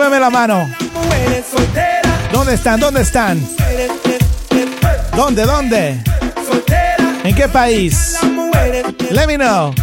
Súbeme 0.00 0.18
la 0.18 0.30
mano. 0.30 0.66
¿Dónde 2.32 2.54
están? 2.54 2.80
¿Dónde 2.80 3.02
están? 3.02 3.38
¿Dónde? 5.14 5.44
¿Dónde? 5.44 6.02
¿En 7.22 7.34
qué 7.34 7.46
país? 7.48 8.16
Let 9.10 9.26
me 9.26 9.36
know. 9.36 9.74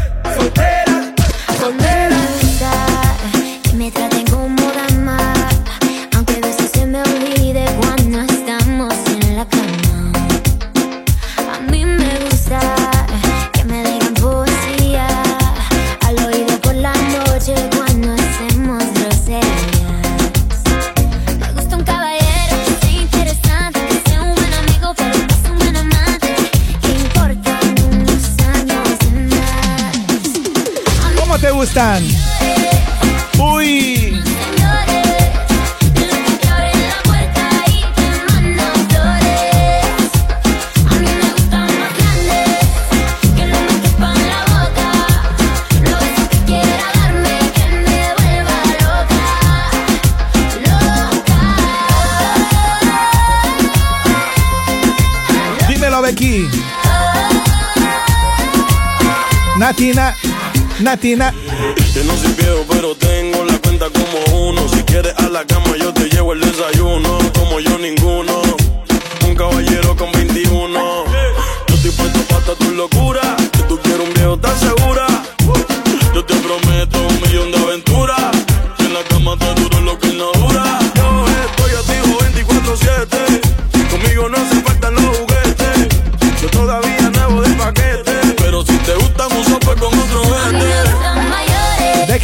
Gustan? 31.57 32.03
Uy. 33.39 34.13
Dímelo, 55.67 56.01
Becky. 56.03 56.47
Natina, 59.57 60.15
Natina. 60.79 61.33
Yo 61.93 62.03
no 62.03 62.15
soy 62.17 62.33
viejo, 62.33 62.65
pero 62.69 62.95
tengo 62.95 63.43
la 63.45 63.57
cuenta 63.59 63.87
como 63.89 64.49
uno. 64.49 64.67
Si 64.69 64.83
quieres 64.83 65.13
a 65.17 65.29
la 65.29 65.43
cama, 65.45 65.75
yo 65.79 65.93
te 65.93 66.05
llevo 66.09 66.33
el 66.33 66.41
desayuno. 66.41 67.17
Como 67.33 67.59
yo, 67.59 67.77
ninguno. 67.79 68.41
Un 69.27 69.35
caballero 69.35 69.95
con 69.95 70.11
21. 70.11 70.79
Yo 71.67 71.75
estoy 71.75 71.91
puesto 71.91 72.19
para 72.29 72.55
tu 72.55 72.71
locura. 72.71 73.21
Si 73.55 73.63
tú 73.63 73.79
quieres 73.79 74.07
un 74.07 74.13
viejo, 74.13 74.35
¿estás 74.35 74.59
segura? 74.59 74.76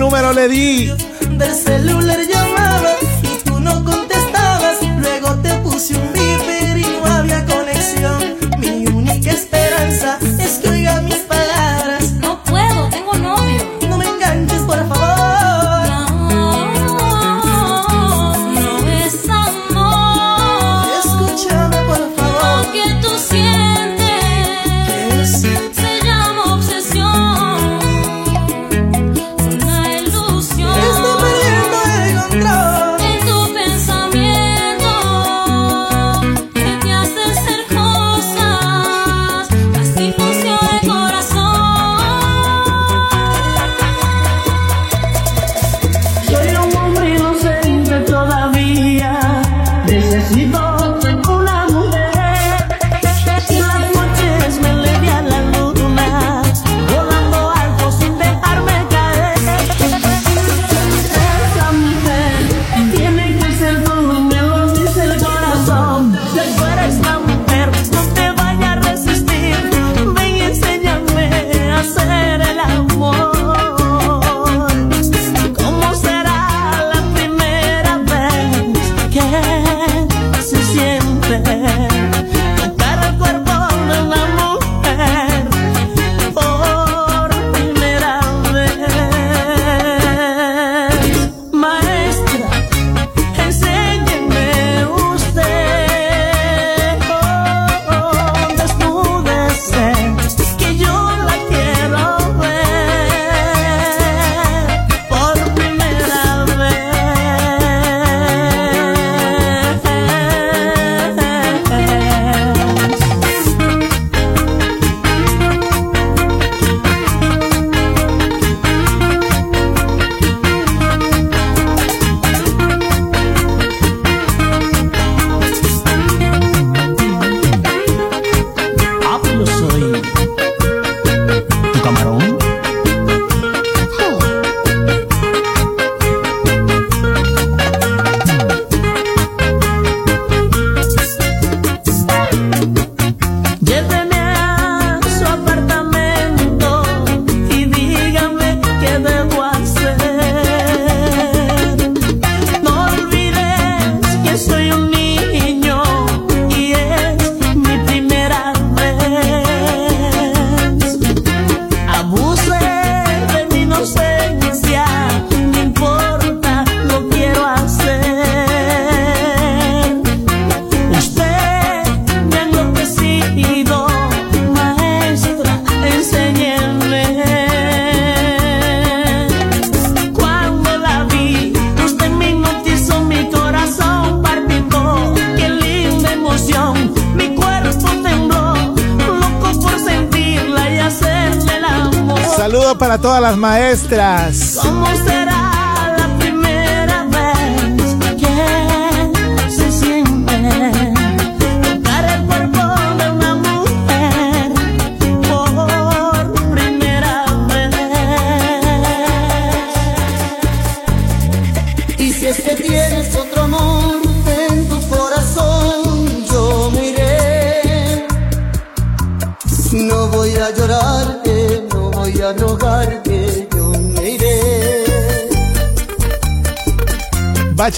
número 0.08 0.32
le 0.32 0.48
di. 0.48 0.90
Del 1.36 1.54
celular. 1.54 2.07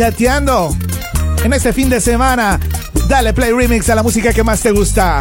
chateando 0.01 0.75
en 1.45 1.53
este 1.53 1.75
fin 1.75 1.91
de 1.91 2.01
semana. 2.01 2.59
Dale 3.07 3.35
play 3.35 3.53
remix 3.53 3.91
a 3.91 3.95
la 3.95 4.03
música 4.03 4.33
que 4.33 4.43
más 4.43 4.63
te 4.63 4.71
gusta. 4.71 5.21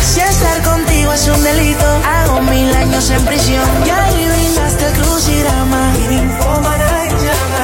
Si 0.00 0.20
estar 0.20 0.62
contigo 0.62 1.12
es 1.12 1.28
un 1.28 1.42
delito, 1.42 1.84
hago 2.04 2.40
mil 2.42 2.74
años 2.74 3.10
en 3.10 3.24
prisión. 3.24 3.64
Ya 3.84 4.06
adivinaste 4.06 4.86
el 4.86 4.92
crucigrama 4.94 5.92
y 5.96 6.22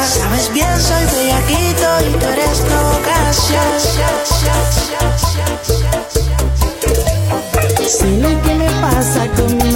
Sabes 0.06 0.52
bien, 0.52 0.80
soy 0.80 1.04
bellaquito 1.04 1.88
y 2.06 2.12
tú 2.18 2.26
eres 2.26 2.58
provocación. 2.60 3.80
Sé 7.86 8.10
lo 8.18 8.42
que 8.42 8.54
me 8.54 8.70
pasa 8.80 9.26
conmigo. 9.36 9.67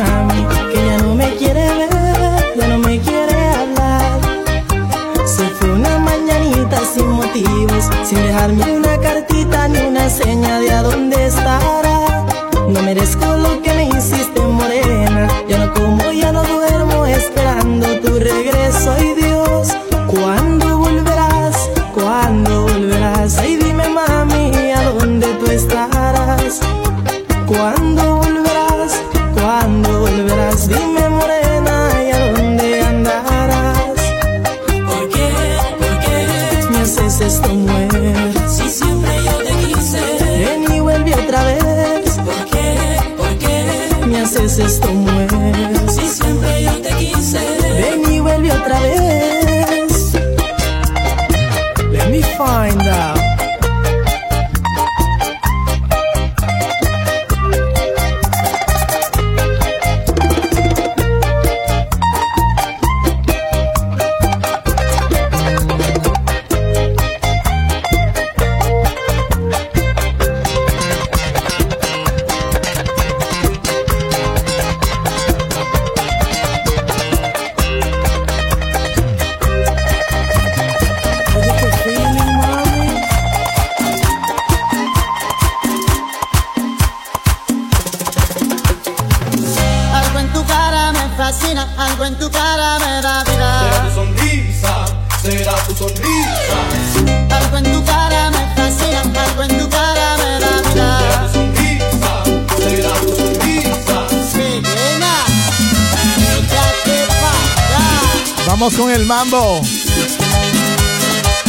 Mambo. 109.14 109.60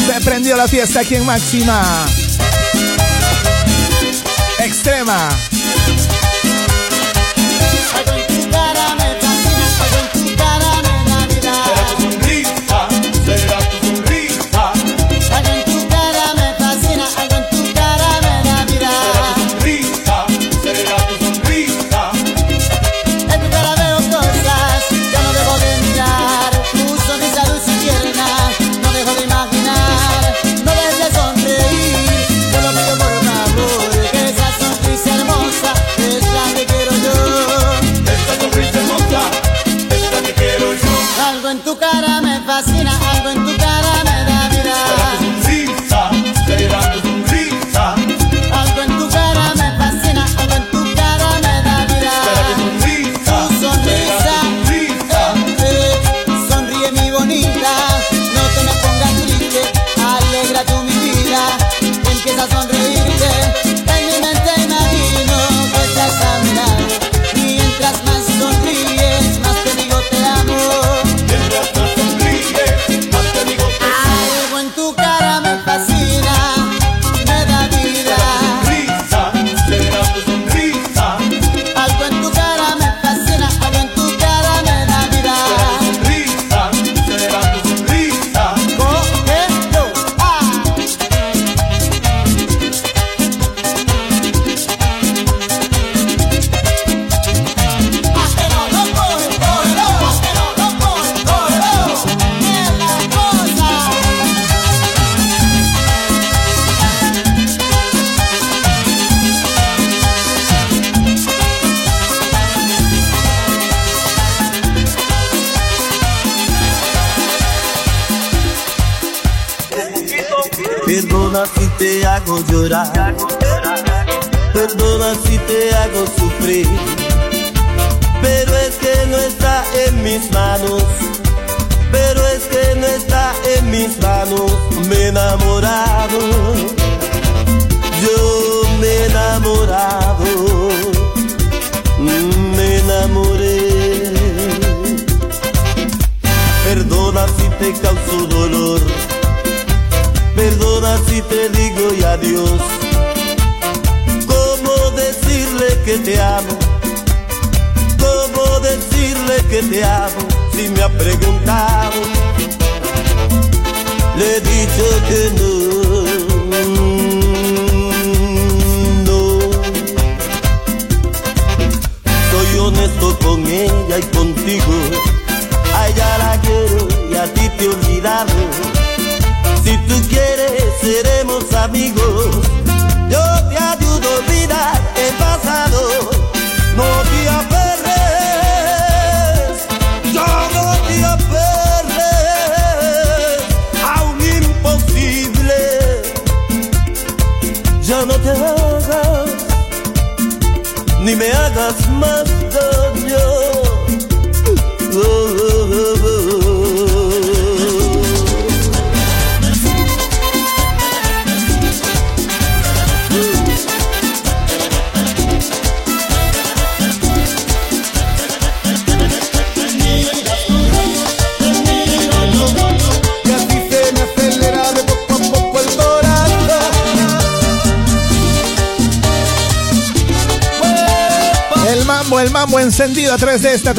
Se 0.06 0.22
prendió 0.26 0.58
la 0.58 0.68
fiesta 0.68 1.00
aquí 1.00 1.16
en 1.16 1.26
Máxima. 1.26 2.06
Extrema. 4.60 5.30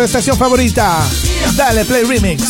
estación 0.05 0.37
favorita. 0.37 0.99
Dale 1.57 1.85
Play 1.85 2.05
Remix. 2.05 2.43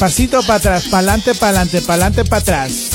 Pasito 0.00 0.42
para 0.44 0.54
atrás, 0.54 0.88
para 0.88 0.98
adelante, 1.00 1.34
para 1.34 1.48
adelante, 1.60 1.82
para 1.82 1.94
adelante, 2.06 2.24
para 2.24 2.38
atrás. 2.38 2.89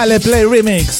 Ale 0.00 0.18
Play 0.18 0.46
Remix. 0.46 0.99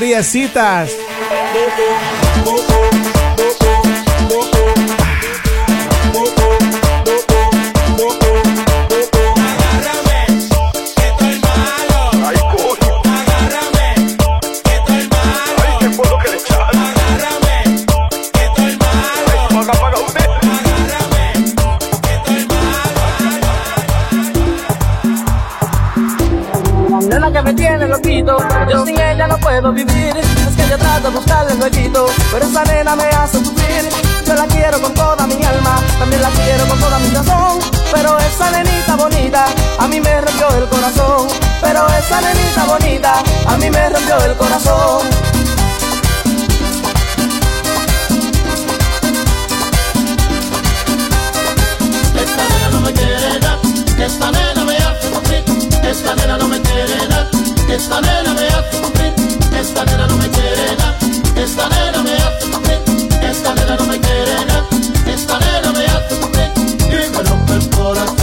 Friecitas. 0.00 0.96
Esa 42.10 42.20
nenita 42.20 42.64
bonita, 42.64 43.22
a 43.46 43.56
mí 43.56 43.70
me 43.70 43.88
rompió 43.88 44.16
el 44.24 44.36
corazón. 44.36 45.06
Esta 52.20 52.48
nena 52.48 52.68
no 52.72 52.80
me 52.80 52.92
quiere 52.92 53.38
dar, 53.38 53.58
esta 53.96 54.32
nena 54.32 54.64
me 54.64 54.76
hace 54.76 55.08
sufrir. 55.14 55.44
Esta 55.84 56.16
nena 56.16 56.36
no 56.36 56.48
me 56.48 56.60
quiere 56.60 57.06
dar, 57.06 57.30
esta 57.68 58.00
nena 58.00 58.34
me 58.34 58.48
hace 58.48 58.76
sufrir. 58.82 59.14
Esta 59.60 59.84
nena 59.84 60.06
no 60.08 60.16
me 60.16 60.28
quiere 60.30 60.76
dar, 60.76 60.96
esta 61.36 61.68
nena 61.68 62.02
me 62.02 62.12
hace 62.14 62.46
sufrir. 62.52 62.82
Esta 63.22 63.54
nena 63.54 63.76
no 63.76 63.86
me 63.86 64.00
quiere 64.00 64.44
dar, 64.46 64.64
esta 65.06 65.38
nena 65.38 65.72
me 65.72 65.84
hace 65.86 66.20
sufrir. 66.20 66.50
Y 66.90 67.10
me 67.14 67.22
rompe 67.22 67.52
el 67.52 67.70
corazón, 67.70 68.16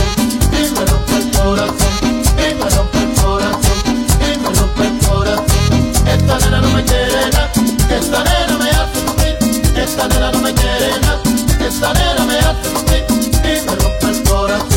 y 0.51 0.71
me 0.75 0.85
rompe 0.85 1.15
el 1.15 1.31
corazón, 1.31 1.86
esta 8.07 8.23
nena 8.23 8.57
me 8.57 8.69
hace 8.69 9.01
sufrir. 9.05 9.37
Esta 9.75 10.07
nena 10.07 10.31
no 10.31 10.39
me 10.39 10.53
quiere 10.53 10.97
dar, 11.01 11.19
esta 11.59 11.93
nena 11.93 12.25
me 12.25 12.39
hace 12.39 12.69
sufrir. 12.69 13.03
Y 13.43 13.61
me 13.65 13.75
rompe 13.75 14.07
el 14.07 14.23
corazón, 14.23 14.76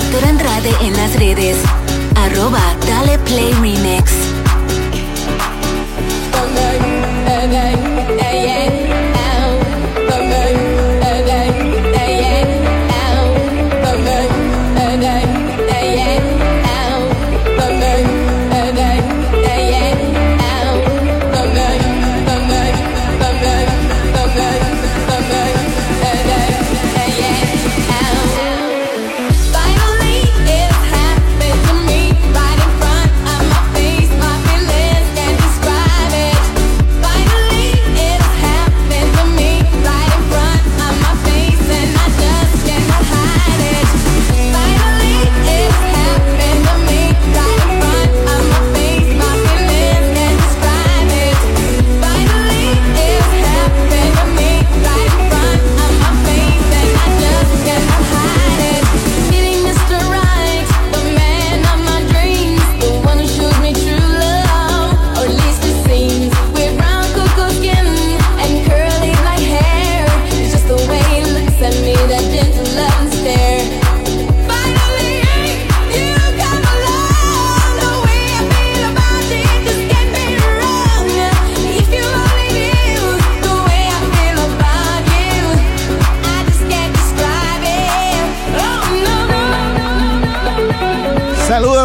Víctor 0.00 0.24
Andrade 0.26 0.70
en 0.80 0.96
las 0.96 1.18
redes. 1.18 1.56
Arroba 2.14 2.62
Dale 2.86 3.18
Play 3.18 3.52
Remix. 3.54 4.27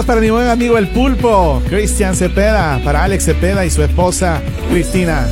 para 0.06 0.20
mi 0.22 0.30
buen 0.30 0.48
amigo 0.48 0.78
el 0.78 0.88
pulpo, 0.88 1.62
Cristian 1.70 2.16
Cepeda, 2.16 2.82
para 2.84 3.04
Alex 3.04 3.26
Cepeda 3.26 3.66
y 3.66 3.70
su 3.70 3.84
esposa, 3.84 4.42
Cristina. 4.72 5.28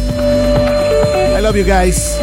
I 1.37 1.41
love 1.41 1.55
you 1.55 1.65
guys. 1.65 2.20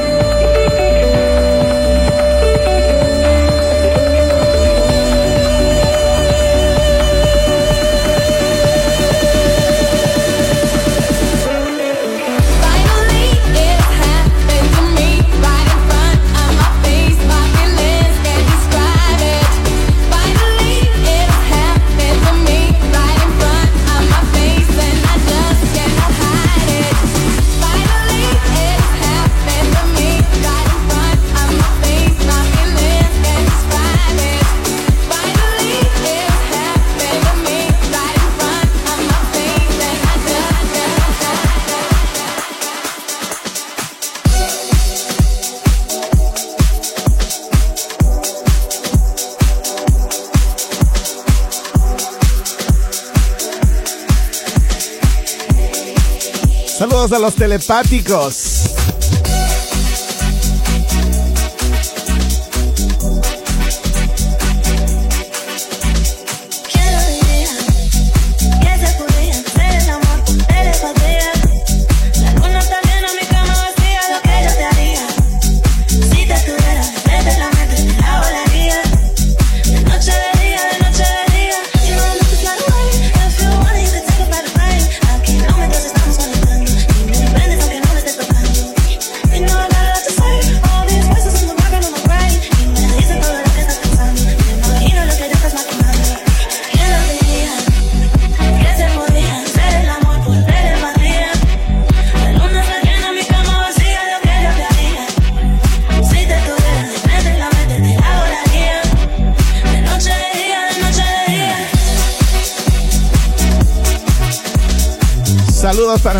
a 57.16 57.18
los 57.18 57.34
telepáticos. 57.34 58.47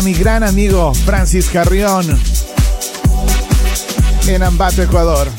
mi 0.09 0.15
gran 0.15 0.43
amigo 0.43 0.91
Francis 1.05 1.49
Carrión 1.49 2.03
en 4.27 4.41
Ambato, 4.41 4.81
Ecuador. 4.81 5.38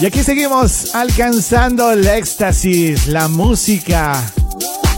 Y 0.00 0.06
aquí 0.06 0.22
seguimos 0.22 0.94
alcanzando 0.94 1.90
el 1.92 2.06
éxtasis, 2.06 3.06
la 3.06 3.28
música, 3.28 4.32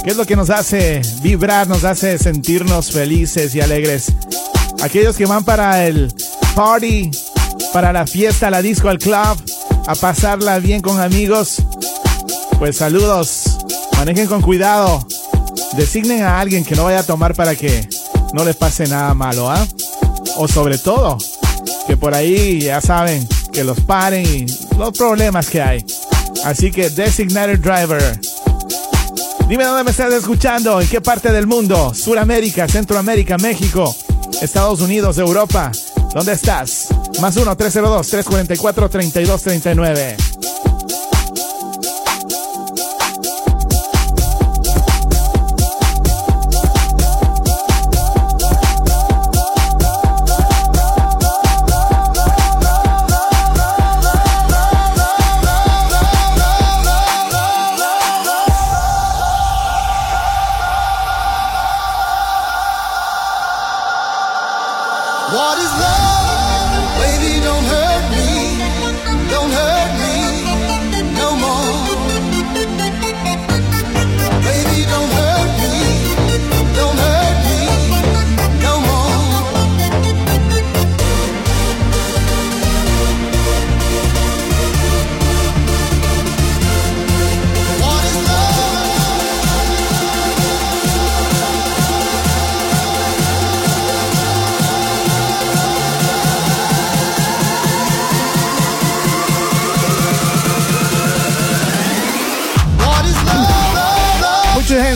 que 0.09 0.13
es 0.13 0.17
lo 0.17 0.25
que 0.25 0.37
nos 0.37 0.49
hace 0.49 1.03
vibrar, 1.21 1.69
nos 1.69 1.85
hace 1.85 2.17
sentirnos 2.17 2.93
felices 2.93 3.55
y 3.55 3.61
alegres. 3.61 4.07
Aquellos 4.81 5.15
que 5.19 5.27
van 5.27 5.45
para 5.45 5.87
el 5.87 6.11
party, 6.55 7.11
para 7.75 7.93
la 7.93 8.07
fiesta, 8.07 8.49
la 8.49 8.63
disco, 8.63 8.89
al 8.89 8.97
club, 8.97 9.37
a 9.87 9.95
pasarla 9.95 10.61
bien 10.61 10.81
con 10.81 10.99
amigos, 10.99 11.57
pues 12.59 12.79
saludos, 12.79 13.59
manejen 13.99 14.29
con 14.29 14.41
cuidado, 14.41 15.07
designen 15.77 16.23
a 16.23 16.41
alguien 16.41 16.65
que 16.65 16.75
no 16.75 16.85
vaya 16.85 17.01
a 17.01 17.07
tomar 17.07 17.35
para 17.35 17.55
que 17.55 17.87
no 18.33 18.47
les 18.47 18.57
pase 18.57 18.89
nada 18.89 19.13
malo, 19.13 19.51
¿ah? 19.51 19.63
O 20.39 20.49
sobre 20.49 20.79
todo, 20.79 21.19
que 21.87 21.99
por 21.99 22.15
ahí 22.15 22.63
ya 22.63 22.81
saben 22.81 23.29
que 23.53 23.63
los 23.63 23.79
paren 23.81 24.25
y 24.25 24.47
los 24.79 24.97
problemas 24.97 25.51
que 25.51 25.61
hay. 25.61 25.85
Así 26.47 26.71
que 26.71 26.89
designated 26.89 27.59
driver. 27.59 28.19
Dime 29.49 29.65
dónde 29.65 29.83
me 29.83 29.91
estás 29.93 30.13
escuchando, 30.13 30.79
en 30.79 30.87
qué 30.89 31.01
parte 31.01 31.33
del 31.33 31.47
mundo, 31.47 31.95
Suramérica, 31.95 32.69
Centroamérica, 32.69 33.39
México, 33.39 33.97
Estados 34.43 34.83
Unidos, 34.83 35.17
Europa. 35.17 35.73
¿Dónde 36.13 36.35
estás? 36.35 36.89
Más 37.19 37.35
1-302-344-3239. 37.39 40.28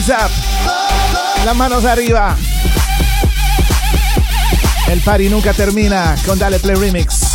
Las 0.05 1.55
manos 1.55 1.85
arriba. 1.85 2.35
El 4.89 4.99
party 4.99 5.29
nunca 5.29 5.53
termina 5.53 6.15
con 6.25 6.37
Dale 6.37 6.59
Play 6.59 6.75
Remix. 6.75 7.32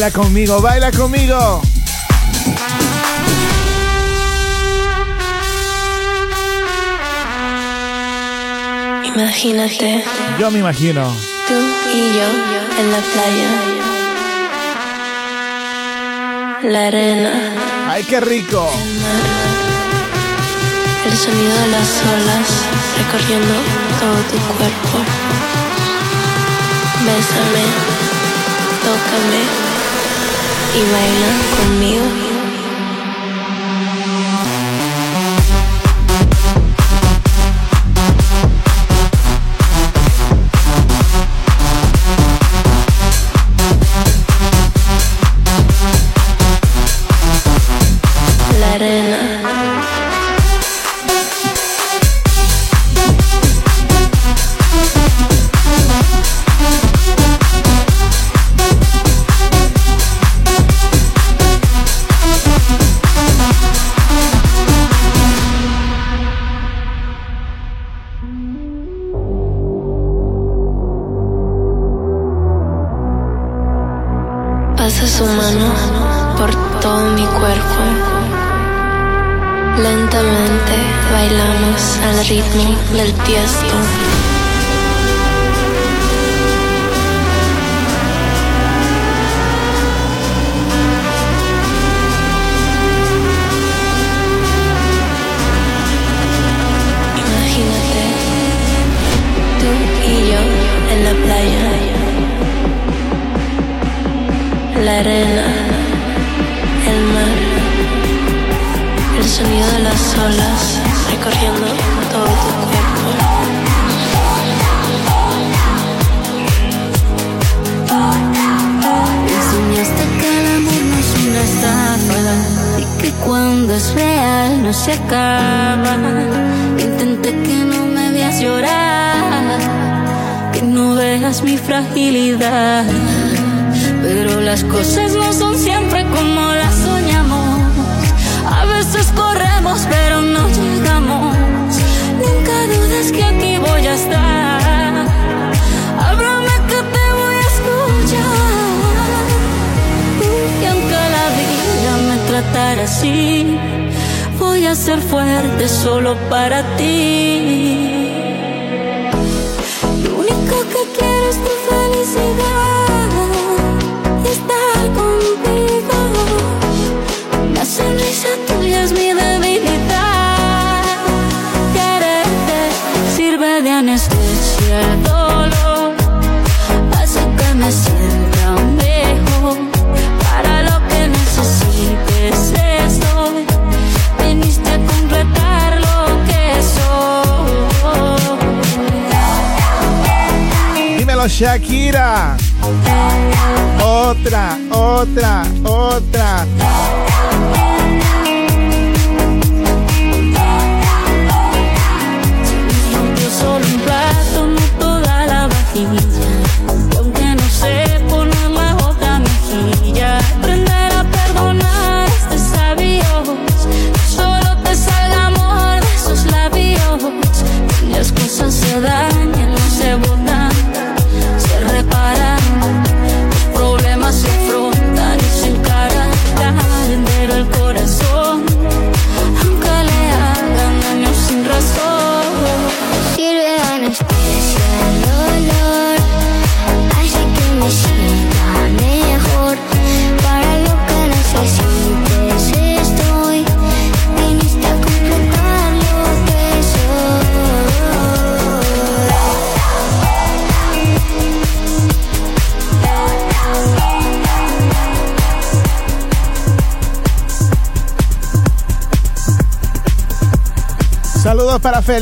Baila 0.00 0.12
conmigo, 0.16 0.62
baila 0.62 0.90
conmigo. 0.92 1.60
Imagínate, 9.04 10.04
Yo 10.38 10.50
me 10.50 10.58
imagino. 10.60 11.02
tú 11.48 11.54
y 11.92 12.12
yo 12.16 12.28
en 12.80 12.92
la 12.92 12.98
playa. 13.12 13.50
La 16.62 16.86
arena, 16.88 17.32
Ay, 17.88 18.04
qué 18.04 18.20
rico. 18.20 18.70
el 21.06 21.16
sonido 21.16 21.54
de 21.62 21.68
las 21.68 21.88
olas 22.14 22.48
recorriendo 22.98 23.54
todo 23.98 24.18
tu 24.30 24.38
cuerpo. 24.56 24.98
Bésame, 27.04 27.64
tócame 28.84 29.69
y 30.74 30.82
baila 30.92 31.30
conmigo. 31.56 32.29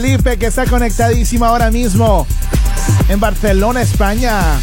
Felipe 0.01 0.39
que 0.39 0.47
está 0.47 0.65
conectadísimo 0.65 1.45
ahora 1.45 1.73
mismo 1.73 2.25
en 3.09 3.19
Barcelona, 3.19 3.83
España. 3.83 4.57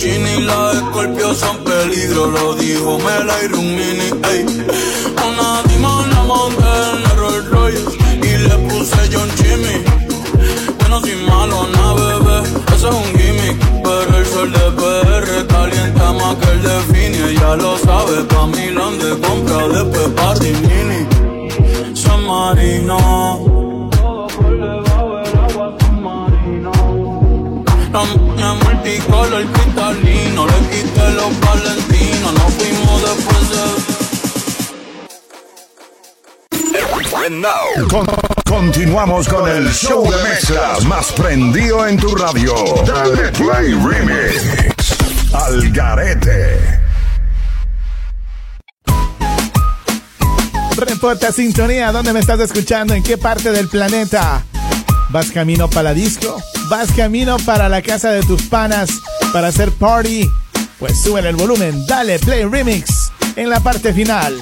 China 0.00 0.32
y 0.32 0.40
la 0.40 0.72
Escorpio 0.72 1.34
son 1.34 1.58
peligro, 1.58 2.28
lo 2.28 2.54
dijo 2.54 2.98
Mela 3.00 3.34
y 3.44 3.48
Rumini, 3.48 4.08
ey. 4.32 4.46
Una 5.28 5.62
dima 5.68 6.06
la 6.06 6.22
monté 6.22 6.72
en 6.94 7.02
la 7.02 7.12
Rolls 7.16 7.50
Royce 7.50 7.84
y 8.22 8.38
le 8.38 8.56
puse 8.70 8.96
John 9.12 9.28
Jimmy. 9.36 9.84
Bueno, 10.78 11.02
sin 11.02 11.26
malo, 11.26 11.66
na 11.74 11.92
bebé, 11.92 12.38
eso 12.74 12.88
es 12.88 12.94
un 12.94 13.12
gimmick. 13.12 13.56
Pero 13.84 14.16
el 14.16 14.24
sol 14.24 14.50
de 14.50 14.70
PR 14.80 15.46
calienta 15.48 16.12
más 16.14 16.34
que 16.36 16.50
el 16.50 16.62
de 16.62 16.80
Fini, 16.90 17.34
ya 17.38 17.56
lo 17.56 17.76
sabe, 17.76 18.24
pa' 18.24 18.46
de 18.46 19.20
compra 19.20 19.68
después 19.68 20.08
pa' 20.16 20.34
Tinini. 20.40 21.94
San 21.94 22.24
Marino. 22.24 23.90
Todo 24.00 24.26
por 24.28 24.50
debajo 24.50 25.16
del 25.18 25.38
agua, 25.38 25.76
San 25.78 26.02
Marino 26.02 26.72
niña 28.90 29.04
multicolor 29.06 29.46
cristalino, 29.52 30.46
le 30.46 30.52
quité 30.70 31.10
los 31.10 31.40
valentinos, 31.40 32.32
nos 32.34 32.54
fuimos 32.54 33.02
después 33.02 33.50
de... 33.50 33.90
And 37.26 37.42
now, 37.42 37.88
con- 37.88 38.06
continuamos 38.48 39.28
con 39.28 39.48
el 39.48 39.70
show 39.72 40.10
de 40.10 40.22
mezclas 40.22 40.84
más 40.86 41.12
prendido 41.12 41.86
en 41.86 41.98
tu 41.98 42.14
radio. 42.14 42.54
Dale 42.86 43.28
Play 43.32 43.74
Remix. 43.74 45.34
Al 45.34 45.70
garete. 45.70 46.80
Reporta 50.76 51.30
sintonía, 51.30 51.92
¿dónde 51.92 52.12
me 52.14 52.20
estás 52.20 52.40
escuchando? 52.40 52.94
¿En 52.94 53.02
qué 53.02 53.18
parte 53.18 53.52
del 53.52 53.68
planeta? 53.68 54.42
¿Vas 55.10 55.30
camino 55.30 55.68
para 55.68 55.82
la 55.90 55.94
disco? 55.94 56.40
¿Vas 56.70 56.92
camino 56.92 57.36
para 57.38 57.68
la 57.68 57.82
casa 57.82 58.12
de 58.12 58.22
tus 58.22 58.42
panas 58.42 58.90
para 59.32 59.48
hacer 59.48 59.72
party? 59.72 60.30
Pues 60.78 61.02
sube 61.02 61.18
el 61.28 61.34
volumen, 61.34 61.84
dale 61.84 62.20
play 62.20 62.44
remix 62.44 63.10
en 63.34 63.50
la 63.50 63.58
parte 63.58 63.92
final. 63.92 64.36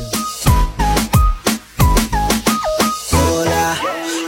sola. 3.08 3.76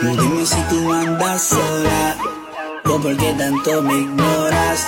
Dime 0.00 0.46
si 0.46 0.56
tú 0.70 0.90
andas 0.90 1.42
sola. 1.42 2.16
O 2.86 2.98
por 2.98 3.14
qué 3.18 3.34
tanto 3.34 3.82
me 3.82 3.92
ignoras. 3.92 4.86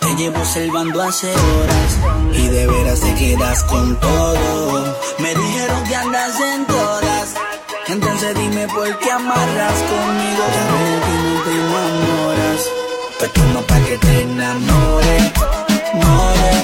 Te 0.00 0.14
llevo 0.16 0.40
observando 0.40 1.02
hace 1.02 1.30
horas. 1.30 1.98
Y 2.34 2.48
de 2.48 2.66
veras 2.66 3.00
te 3.00 3.14
quedas 3.14 3.62
con 3.62 3.94
todo. 4.00 4.98
Me 5.20 5.36
dijeron 5.36 5.84
que 5.84 5.94
andas 5.94 6.40
en 6.40 6.66
todas. 6.66 7.34
Entonces 7.86 8.34
dime 8.34 8.66
por 8.66 8.98
qué 8.98 9.12
amarras 9.12 9.78
conmigo. 9.82 10.42
Ya 10.52 10.64
veo 10.72 11.00
que 11.00 11.14
no 11.22 11.42
te 11.44 12.29
enamoras. 13.20 13.28
Pues 13.28 13.32
toma 13.32 13.60
pa' 13.66 13.80
que 13.80 13.98
te 13.98 14.22
enamore. 14.22 15.32
More, 15.36 16.06
more. 16.06 16.59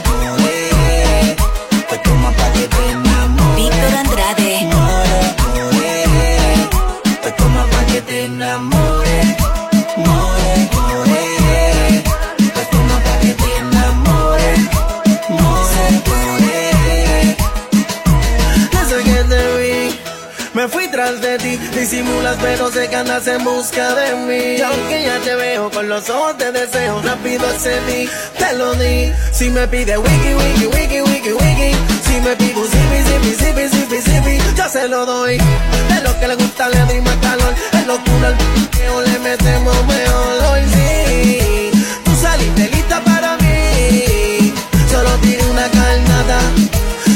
Tras 21.06 21.20
de 21.20 21.38
ti. 21.38 21.56
Disimulas, 21.78 22.36
pero 22.40 22.70
sé 22.70 22.88
que 22.88 22.96
andas 22.96 23.26
en 23.26 23.44
busca 23.44 23.94
de 23.94 24.14
mí. 24.26 24.56
Y 24.58 24.62
aunque 24.62 25.04
ya 25.04 25.18
te 25.20 25.34
veo 25.36 25.70
con 25.70 25.88
los 25.88 26.08
ojos 26.10 26.36
de 26.38 26.52
deseo, 26.52 27.00
rápido 27.02 27.46
accedí, 27.46 28.08
te 28.38 28.52
lo 28.54 28.74
di. 28.74 29.12
Si 29.32 29.50
me 29.50 29.66
pide 29.68 29.96
wiki, 29.98 30.34
wiki, 30.34 30.66
wiki, 30.66 31.00
wiki, 31.02 31.32
wiki. 31.32 31.70
Si 32.06 32.20
me 32.20 32.34
pide 32.36 32.62
zipi, 32.72 32.98
zipi, 33.08 33.30
zipi, 33.42 33.68
zipi, 33.68 33.98
zipi, 34.02 34.56
yo 34.56 34.68
se 34.68 34.88
lo 34.88 35.06
doy. 35.06 35.38
De 35.38 36.00
lo 36.02 36.18
que 36.18 36.28
le 36.28 36.34
gusta 36.34 36.68
le 36.68 36.80
doy 36.80 37.00
más 37.00 37.16
calor. 37.16 37.54
Es 37.72 37.86
locura 37.86 38.28
el 38.28 38.34
p***eo, 38.34 39.00
le 39.02 39.18
metemos 39.20 39.86
mejor 39.86 40.44
hoy 40.50 40.62
sí. 40.74 41.70
Tú 42.04 42.12
saliste 42.20 42.68
lista 42.68 43.00
para 43.04 43.36
mí. 43.36 44.54
Solo 44.90 45.10
tiene 45.22 45.44
una 45.44 45.68
carnada. 45.70 46.38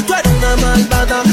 Tú 0.07 0.13
eres 0.13 0.31
una 0.39 0.55
malvada, 0.55 1.23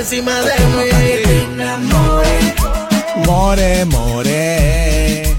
encima 0.00 0.32
de 0.40 0.54
mí. 0.74 0.88
More, 3.26 3.84
more. 3.86 5.36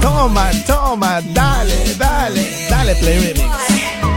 Toma, 0.00 0.50
toma, 0.66 1.20
dale, 1.34 1.94
dale, 1.96 2.66
dale 2.70 2.94
play 2.96 3.18
remix. 3.18 3.56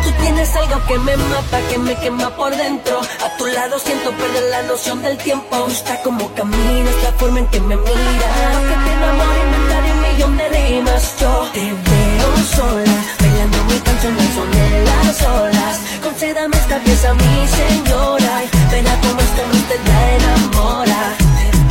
Tú 0.04 0.12
tienes 0.22 0.56
algo 0.56 0.86
que 0.88 1.00
me 1.00 1.18
mata, 1.18 1.60
que 1.70 1.78
me 1.80 1.96
quema 1.96 2.30
por 2.36 2.56
dentro. 2.56 3.02
A 3.02 3.38
tu 3.38 3.48
lado 3.48 3.80
siento 3.80 4.12
perder 4.12 4.44
la 4.52 4.62
noción 4.64 5.02
del 5.02 5.18
tiempo. 5.18 5.56
Me 5.56 5.64
gusta 5.64 6.02
como 6.04 6.34
caminas, 6.36 6.96
la 7.04 7.12
forma 7.14 7.40
en 7.40 7.48
que 7.48 7.60
me 7.60 7.76
miras. 7.76 8.58
Que 8.68 8.76
te 8.86 8.92
enamora 8.94 9.40
inventaré 9.46 9.92
un 9.92 10.02
millón 10.02 10.38
de 10.38 10.50
rimas. 10.50 11.16
Yo 11.20 11.50
te 11.54 11.62
veo 11.62 12.32
sola, 12.56 12.98
bailando 13.20 13.58
mi 13.70 13.80
canción 13.80 14.14
al 14.20 14.34
son 14.36 14.52
de 14.52 14.86
las 14.86 15.22
olas. 15.24 15.91
Concédame 16.22 16.56
esta 16.56 16.78
pieza, 16.84 17.16
mi 17.16 17.48
señora. 17.48 18.44
Y 18.44 18.72
verá 18.72 18.96
cómo 19.02 19.20
este 19.22 19.42
hombre 19.42 19.60
te 19.70 19.90
la 19.90 20.12
enamora. 20.18 21.18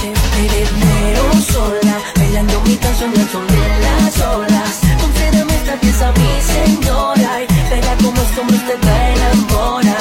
Te, 0.03 1.53
sola, 1.53 1.99
bailando 2.17 2.61
mi 2.63 2.75
canción 2.75 3.11
al 3.11 3.29
son 3.31 3.47
de 3.47 3.79
las 3.79 4.21
olas. 4.27 4.81
Concédame 5.01 5.55
esta 5.55 5.75
pieza, 5.77 6.13
mi 6.19 6.33
señora. 6.43 7.43
Y 7.43 7.71
verá 7.71 7.95
cómo 8.03 8.21
este 8.21 8.41
hombre 8.41 8.59
te 8.67 8.87
la 8.87 9.11
enamora. 9.13 9.97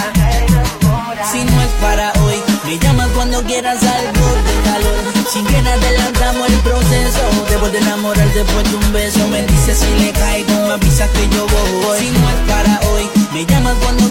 Si 1.32 1.44
no 1.44 1.62
es 1.62 1.70
para 1.80 2.12
hoy, 2.24 2.42
me 2.66 2.80
llamas 2.80 3.10
cuando 3.10 3.44
quieras 3.44 3.84
algo 3.84 4.28
de 4.48 4.56
calor. 4.64 5.30
Sin 5.32 5.46
que 5.46 5.58
adelantamos 5.58 6.50
el 6.50 6.60
proceso. 6.62 7.22
Debo 7.50 7.70
de 7.70 7.78
enamorar 7.78 8.28
después 8.34 8.64
de 8.68 8.78
un 8.78 8.94
beso. 8.94 9.28
Me 9.28 9.44
dices 9.46 9.78
si 9.78 10.04
le 10.04 10.12
caigo, 10.12 10.66
me 10.66 10.74
avisas 10.74 11.08
que 11.12 11.30
yo 11.30 11.46
voy. 11.46 12.00
Si 12.00 12.10
no 12.10 12.30
es 12.32 12.52
para 12.52 12.80
hoy, 12.90 13.08
me 13.32 13.46
llamas 13.46 13.76
cuando 13.84 14.10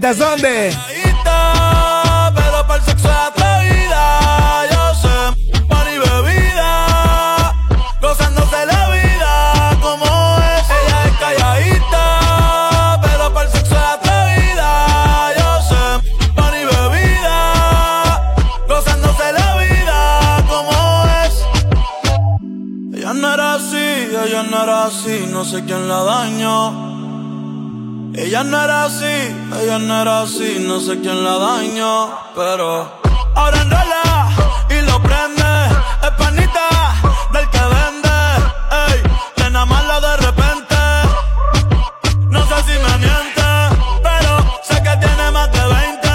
Calladita, 0.00 1.42
pero 2.34 2.66
para 2.66 2.80
el 2.80 2.82
sexo 2.82 3.08
es 3.08 3.14
atrevida. 3.14 4.66
Yo 4.72 4.94
sé, 4.94 5.16
pan 5.68 5.86
y 5.88 5.98
bebida, 5.98 7.54
gozándose 8.02 8.66
la 8.66 8.90
vida 8.90 9.78
como 9.80 10.04
es. 10.40 10.68
Ella 10.68 11.04
es 11.06 11.12
calladita, 11.18 13.00
pero 13.02 13.32
para 13.32 13.46
el 13.46 13.52
sexo 13.52 13.74
es 13.74 13.82
atrevida. 13.82 15.32
Yo 15.38 15.62
sé, 15.62 15.84
pan 16.34 16.54
y 16.54 16.64
bebida, 16.64 18.34
gozándose 18.68 19.32
la 19.32 19.56
vida 19.58 20.44
como 20.48 20.74
es. 21.22 21.34
Ella 22.98 23.12
no 23.14 23.32
era 23.32 23.54
así, 23.54 24.08
ella 24.10 24.42
no 24.42 24.62
era 24.64 24.86
así, 24.86 25.26
no 25.30 25.44
sé 25.44 25.64
quién 25.64 25.86
la 25.88 26.02
dañó. 26.02 26.93
Ella 28.24 28.42
no 28.42 28.64
era 28.64 28.84
así, 28.84 29.04
ella 29.04 29.78
no 29.78 30.00
era 30.00 30.22
así, 30.22 30.56
no 30.58 30.80
sé 30.80 30.98
quién 30.98 31.22
la 31.22 31.36
dañó, 31.36 32.08
pero 32.34 32.90
ahora 33.34 33.60
enrola 33.60 34.30
y 34.70 34.80
lo 34.86 34.98
prende, 35.02 35.44
es 36.02 36.10
panita 36.16 36.66
del 37.34 37.50
que 37.50 37.58
vende, 37.58 38.16
ey, 38.88 39.02
nena 39.36 39.66
mala 39.66 40.00
de 40.00 40.16
repente, 40.16 40.76
no 42.30 42.40
sé 42.46 42.54
si 42.66 42.72
me 42.84 42.96
miente, 42.96 43.44
pero 44.02 44.32
sé 44.62 44.82
que 44.82 44.96
tiene 45.04 45.30
más 45.30 45.52
de 45.52 45.60
20, 45.60 46.08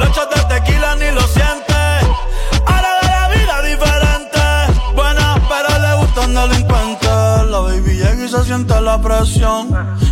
los 0.00 0.08
shots 0.16 0.34
de 0.34 0.54
tequila 0.56 0.96
ni 0.96 1.12
lo 1.12 1.22
siente, 1.28 1.82
ahora 2.66 2.90
ve 3.00 3.06
la 3.06 3.28
vida 3.28 3.62
diferente, 3.62 4.92
buena 4.96 5.40
pero 5.48 5.68
le 5.78 5.94
gustan 5.98 6.34
delincuentes, 6.34 7.46
la 7.48 7.60
baby 7.60 7.94
llega 7.94 8.24
y 8.24 8.28
se 8.28 8.42
siente 8.42 8.80
la 8.80 9.00
presión. 9.00 10.01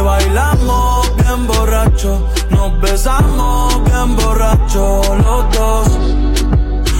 bailamos 0.00 1.16
bien 1.16 1.46
borracho, 1.46 2.28
nos 2.50 2.80
besamos 2.80 3.84
bien 3.84 4.16
borracho 4.16 5.00
los 5.16 5.56
dos. 5.56 6.57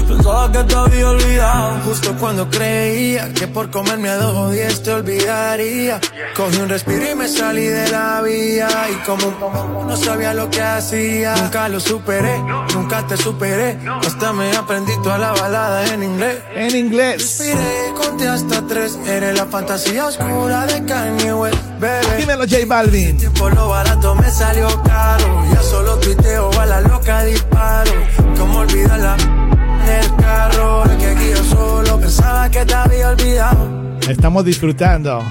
Pensaba 0.08 0.50
que 0.50 0.64
te 0.64 0.74
había 0.74 1.10
olvidado. 1.10 1.80
Justo 1.84 2.16
cuando 2.18 2.48
creía 2.48 3.32
que 3.34 3.46
por 3.46 3.70
comerme 3.70 4.08
a 4.08 4.16
dos 4.16 4.34
o 4.34 4.50
diez 4.50 4.82
te 4.82 4.90
olvidaría. 4.90 6.00
Cogí 6.34 6.56
un 6.56 6.68
respiro 6.70 7.10
y 7.10 7.14
me 7.14 7.28
salí 7.28 7.66
de 7.66 7.90
la 7.90 8.22
vía. 8.22 8.68
Y 8.90 9.04
como 9.04 9.26
un 9.26 9.86
no 9.86 9.96
sabía 9.96 10.32
lo 10.32 10.48
que 10.48 10.62
hacía. 10.62 11.36
Nunca 11.36 11.68
lo 11.68 11.78
superé, 11.78 12.38
nunca 12.74 13.06
te 13.06 13.18
superé. 13.18 13.78
Hasta 14.06 14.32
me 14.32 14.50
aprendí 14.56 14.92
toda 15.02 15.18
la 15.18 15.32
balada 15.32 15.86
en 15.92 16.02
inglés. 16.02 16.38
En 16.54 16.74
inglés. 16.74 17.18
Respiré, 17.18 17.92
conté 17.94 18.28
hasta 18.28 18.66
tres. 18.66 18.98
Eres 19.06 19.36
la 19.36 19.44
fantasía 19.44 20.06
oscura 20.06 20.64
de 20.66 20.84
Kanye 20.86 21.34
West, 21.34 21.58
bebé. 21.78 22.16
Dímelo, 22.16 22.44
J 22.44 22.56
Balvin. 22.66 23.18
Por 23.38 23.54
lo 23.54 23.68
barato 23.68 24.14
me 24.14 24.30
salió 24.30 24.68
caro. 24.84 25.44
Ya 25.52 25.62
solo 25.62 25.96
tuiteo 25.98 26.50
a 26.58 26.64
la 26.64 26.80
loca 26.80 27.24
disparo. 27.24 27.92
Como 28.36 28.60
olvidarla 28.60 29.47
en 29.88 30.04
el 30.04 30.16
carro. 30.16 30.84
Es 30.84 30.96
que 30.96 31.06
aquí 31.06 31.30
yo 31.30 31.44
solo 31.44 31.98
pensaba 31.98 32.50
que 32.50 32.64
te 32.64 32.74
había 32.74 33.10
olvidado. 33.10 33.68
Estamos 34.08 34.44
disfrutando. 34.44 35.22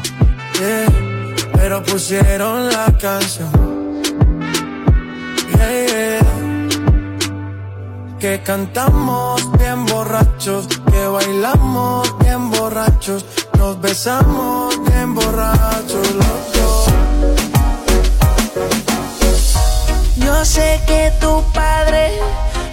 Yeah, 0.60 0.88
pero 1.54 1.84
pusieron 1.84 2.70
la 2.70 2.86
canción. 3.00 3.52
Yeah, 5.56 5.86
yeah. 5.88 6.20
Que 8.20 8.42
cantamos 8.42 9.52
bien 9.60 9.86
borrachos, 9.86 10.68
que 10.92 11.08
bailamos 11.08 12.18
bien 12.20 12.50
borrachos, 12.50 13.24
nos 13.60 13.80
besamos 13.80 14.76
bien 14.90 15.14
borrachos 15.14 16.14
los 16.16 16.54
dos. 16.54 16.88
Yo 20.18 20.44
sé 20.46 20.82
que 20.88 21.12
tu 21.22 21.44
padre 21.54 22.12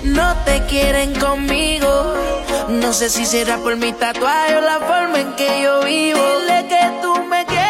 no 0.04 0.36
te 0.44 0.62
quieren 0.66 1.14
conmigo. 1.14 2.14
No 2.68 2.92
sé 2.92 3.10
si 3.10 3.26
será 3.26 3.58
por 3.58 3.76
mi 3.76 3.92
tatuaje 3.92 4.56
o 4.56 4.60
la 4.60 4.78
forma 4.80 5.20
en 5.20 5.32
que 5.34 5.62
yo 5.62 5.82
vivo. 5.84 6.20
Dile 6.40 6.66
que 6.68 6.90
tú 7.02 7.22
me 7.24 7.44
quieres. 7.46 7.64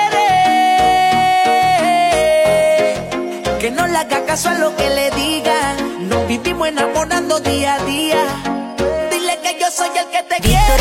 Que 3.61 3.71
no 3.71 3.87
le 3.87 3.97
haga 3.97 4.25
caso 4.27 4.49
a 4.51 4.55
lo 4.55 4.77
que 4.77 4.89
le 4.91 5.11
digan. 5.13 6.09
Nos 6.09 6.27
vivimos 6.29 6.69
enamorando 6.69 7.41
día 7.41 7.75
a 7.75 7.85
día. 7.85 8.23
Dile 9.11 9.39
que 9.43 9.59
yo 9.61 9.71
soy 9.71 9.89
el 9.97 10.07
que 10.11 10.23
te 10.23 10.41
Víctor 10.41 10.81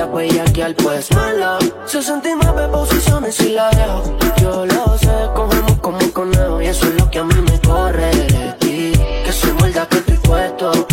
ella 0.00 0.06
huella 0.06 0.44
que 0.44 0.62
al 0.62 0.74
pues 0.74 1.10
mala. 1.12 1.58
60 1.84 2.28
y 2.28 2.32
nueve 2.42 2.68
posiciones 2.68 3.38
y 3.40 3.50
la 3.50 3.68
dejo. 3.70 4.16
Yo 4.40 4.64
lo 4.64 4.96
sé, 4.96 5.12
cogemos 5.34 5.78
como 5.80 5.98
un 5.98 6.10
conejo. 6.10 6.62
Y 6.62 6.66
eso 6.66 6.86
es 6.86 6.94
lo 6.94 7.10
que 7.10 7.18
a 7.18 7.24
mí 7.24 7.34
me 7.34 7.60
corre. 7.60 8.10
Que 8.60 9.32
soy 9.32 9.52
muerta 9.52 9.86
que 9.88 9.98
estoy 9.98 10.16
puesto. 10.16 10.89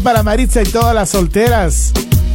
para 0.00 0.22
Maritza 0.22 0.62
y 0.62 0.66
todas 0.66 0.94
las 0.94 1.10
solteras 1.10 1.92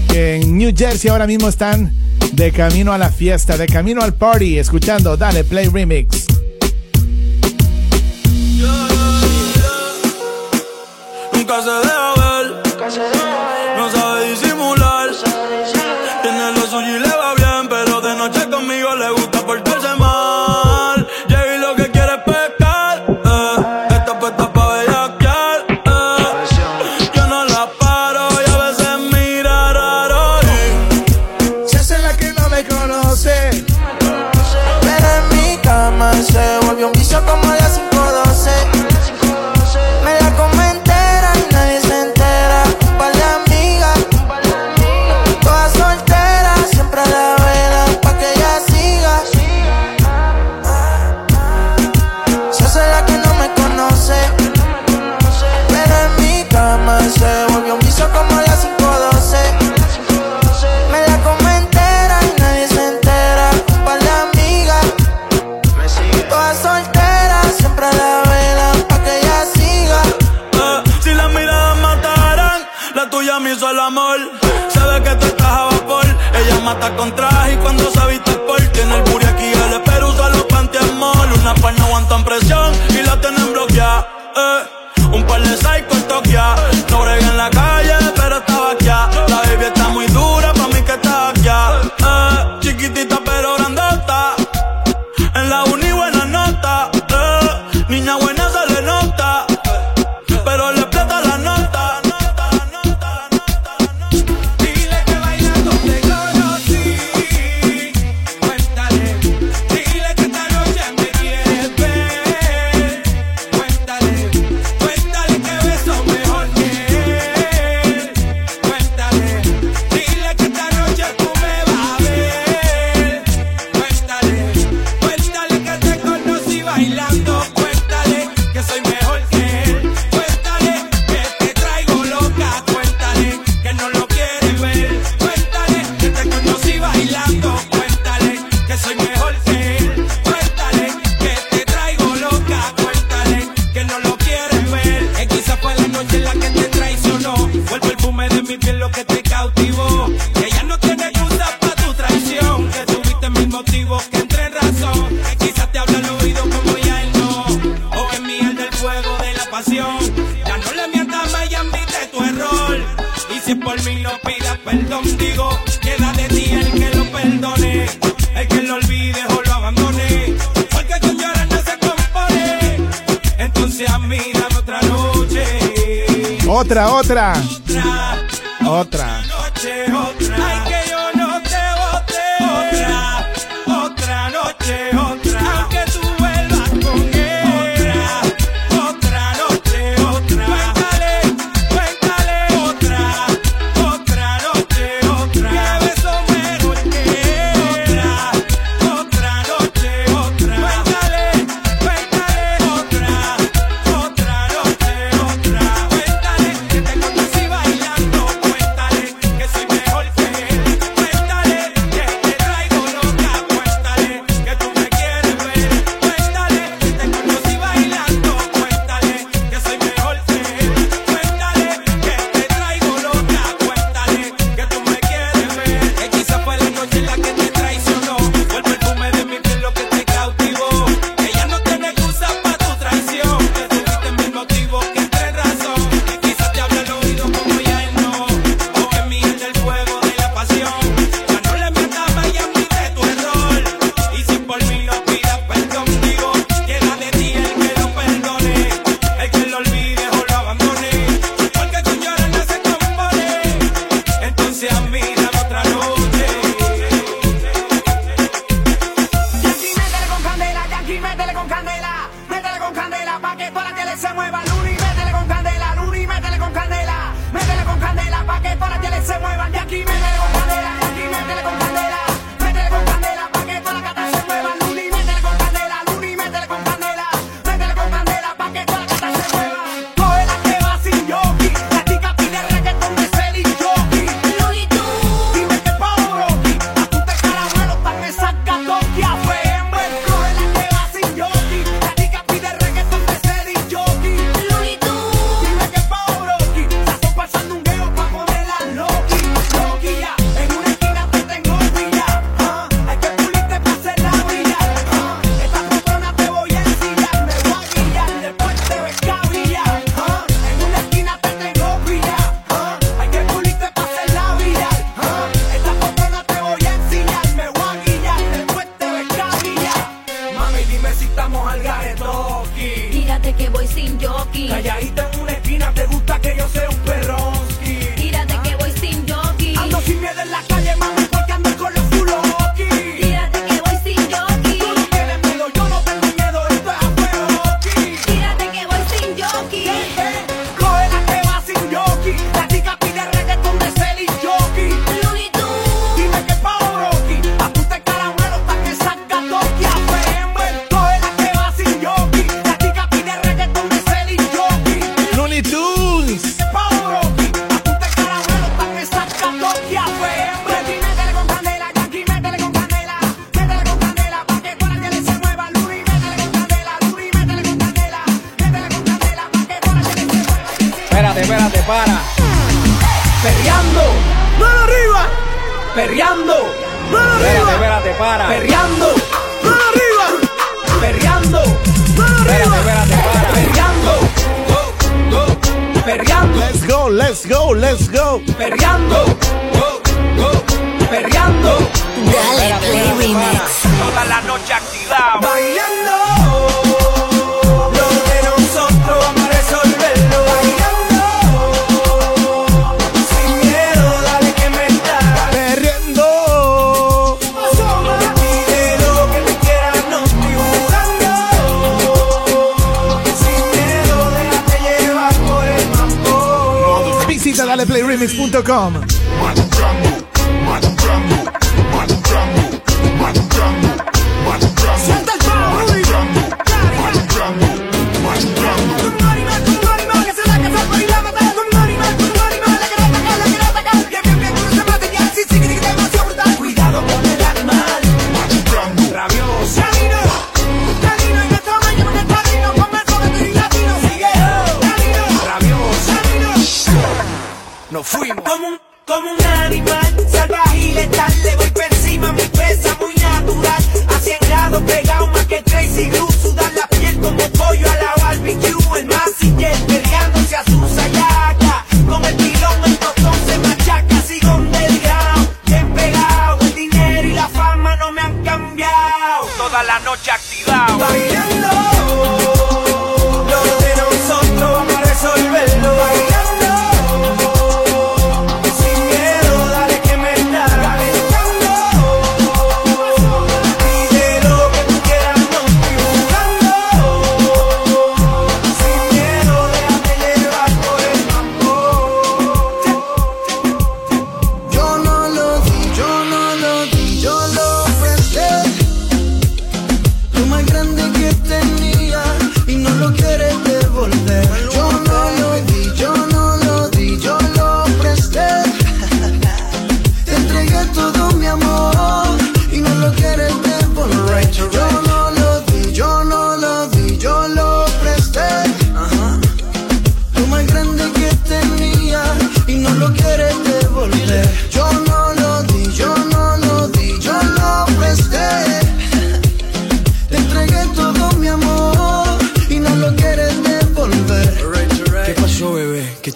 que 0.08 0.36
en 0.36 0.58
New 0.58 0.74
Jersey 0.76 1.10
ahora 1.10 1.28
mismo 1.28 1.50
están 1.50 1.92
de 2.32 2.52
camino 2.52 2.94
a 2.94 2.98
la 2.98 3.12
fiesta, 3.12 3.58
de 3.58 3.68
camino 3.68 4.02
al 4.02 4.14
party, 4.14 4.60
escuchando 4.60 5.18
Dale 5.18 5.44
Play 5.44 5.68
Remix. 5.68 6.26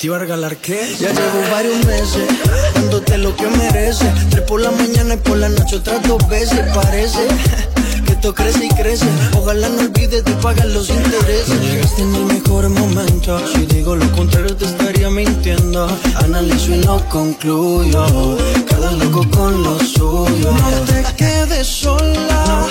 te 0.04 0.08
iba 0.08 0.18
a 0.18 0.20
regalar 0.20 0.58
qué? 0.58 0.98
Ya 1.00 1.14
llevo 1.14 1.50
varios 1.50 1.86
meses 1.86 2.28
dándote 2.76 3.18
lo 3.18 3.34
que 3.38 3.48
mereces. 3.48 4.10
Tres 4.30 4.42
por 4.42 4.60
la 4.60 4.70
mañana 4.72 5.14
y 5.14 5.18
por 5.18 5.38
la 5.38 5.48
noche 5.48 5.78
otras 5.78 6.04
dos 6.06 6.28
veces. 6.28 6.60
Parece 6.76 7.20
que 8.06 8.12
esto 8.12 8.36
crece 8.36 8.66
y 8.66 8.70
crece. 8.70 9.06
Ojalá 9.38 9.70
no 9.70 9.80
olvides 9.80 10.26
de 10.26 10.34
pagar 10.42 10.66
los 10.66 10.90
intereses. 10.90 11.48
No 11.48 11.62
llegaste 11.62 12.02
en 12.02 12.16
el 12.16 12.26
mejor 12.26 12.68
momento. 12.68 13.40
Si 13.48 13.66
digo 13.66 13.96
lo 13.96 14.12
contrario 14.12 14.54
te 14.58 14.66
estaría 14.66 15.10
mintiendo. 15.10 15.88
Analizo 16.16 16.74
y 16.74 16.80
no 16.80 17.00
concluyo. 17.08 18.38
Cada 18.70 18.92
loco 18.92 19.26
con 19.30 19.64
lo 19.64 19.80
suyo. 19.80 20.52
No 20.52 20.80
te 20.82 21.16
quedes 21.16 21.66
sola. 21.66 22.68